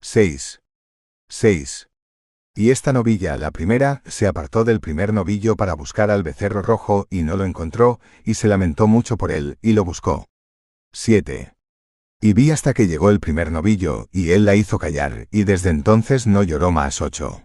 6. 0.00 0.62
6. 1.28 1.88
Y 2.54 2.70
esta 2.70 2.92
novilla, 2.92 3.38
la 3.38 3.50
primera, 3.50 4.02
se 4.04 4.26
apartó 4.26 4.64
del 4.64 4.80
primer 4.80 5.14
novillo 5.14 5.56
para 5.56 5.74
buscar 5.74 6.10
al 6.10 6.22
becerro 6.22 6.60
rojo 6.60 7.06
y 7.08 7.22
no 7.22 7.36
lo 7.36 7.44
encontró, 7.44 8.00
y 8.24 8.34
se 8.34 8.48
lamentó 8.48 8.86
mucho 8.86 9.16
por 9.16 9.32
él, 9.32 9.58
y 9.62 9.72
lo 9.72 9.84
buscó. 9.84 10.26
7. 10.92 11.54
Y 12.24 12.34
vi 12.34 12.52
hasta 12.52 12.72
que 12.72 12.86
llegó 12.86 13.10
el 13.10 13.18
primer 13.18 13.50
novillo, 13.50 14.08
y 14.12 14.30
él 14.30 14.44
la 14.44 14.54
hizo 14.54 14.78
callar, 14.78 15.26
y 15.32 15.42
desde 15.42 15.70
entonces 15.70 16.28
no 16.28 16.44
lloró 16.44 16.70
más 16.70 17.00
ocho. 17.00 17.42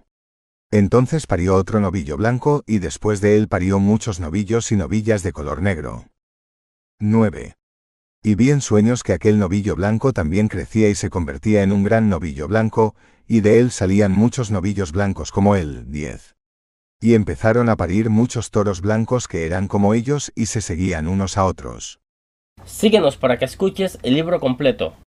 Entonces 0.69 1.25
parió 1.25 1.55
otro 1.55 1.79
novillo 1.79 2.15
blanco, 2.15 2.63
y 2.67 2.77
después 2.77 3.19
de 3.19 3.37
él 3.37 3.47
parió 3.47 3.79
muchos 3.79 4.19
novillos 4.19 4.71
y 4.71 4.75
novillas 4.75 5.23
de 5.23 5.33
color 5.33 5.63
negro. 5.63 6.05
9. 6.99 7.55
Y 8.21 8.35
vi 8.35 8.51
en 8.51 8.61
sueños 8.61 9.01
que 9.01 9.13
aquel 9.13 9.39
novillo 9.39 9.75
blanco 9.75 10.13
también 10.13 10.47
crecía 10.47 10.89
y 10.89 10.93
se 10.93 11.09
convertía 11.09 11.63
en 11.63 11.71
un 11.71 11.83
gran 11.83 12.07
novillo 12.07 12.47
blanco, 12.47 12.93
y 13.27 13.39
de 13.39 13.59
él 13.59 13.71
salían 13.71 14.11
muchos 14.11 14.51
novillos 14.51 14.91
blancos 14.91 15.31
como 15.31 15.55
él. 15.55 15.91
10. 15.91 16.35
Y 17.01 17.15
empezaron 17.15 17.69
a 17.69 17.77
parir 17.77 18.11
muchos 18.11 18.51
toros 18.51 18.81
blancos 18.81 19.27
que 19.27 19.47
eran 19.47 19.67
como 19.67 19.95
ellos 19.95 20.31
y 20.35 20.45
se 20.45 20.61
seguían 20.61 21.07
unos 21.07 21.35
a 21.35 21.45
otros. 21.45 21.99
Síguenos 22.67 23.15
para 23.15 23.39
que 23.39 23.45
escuches 23.45 23.97
el 24.03 24.13
libro 24.13 24.41
completo. 24.41 24.93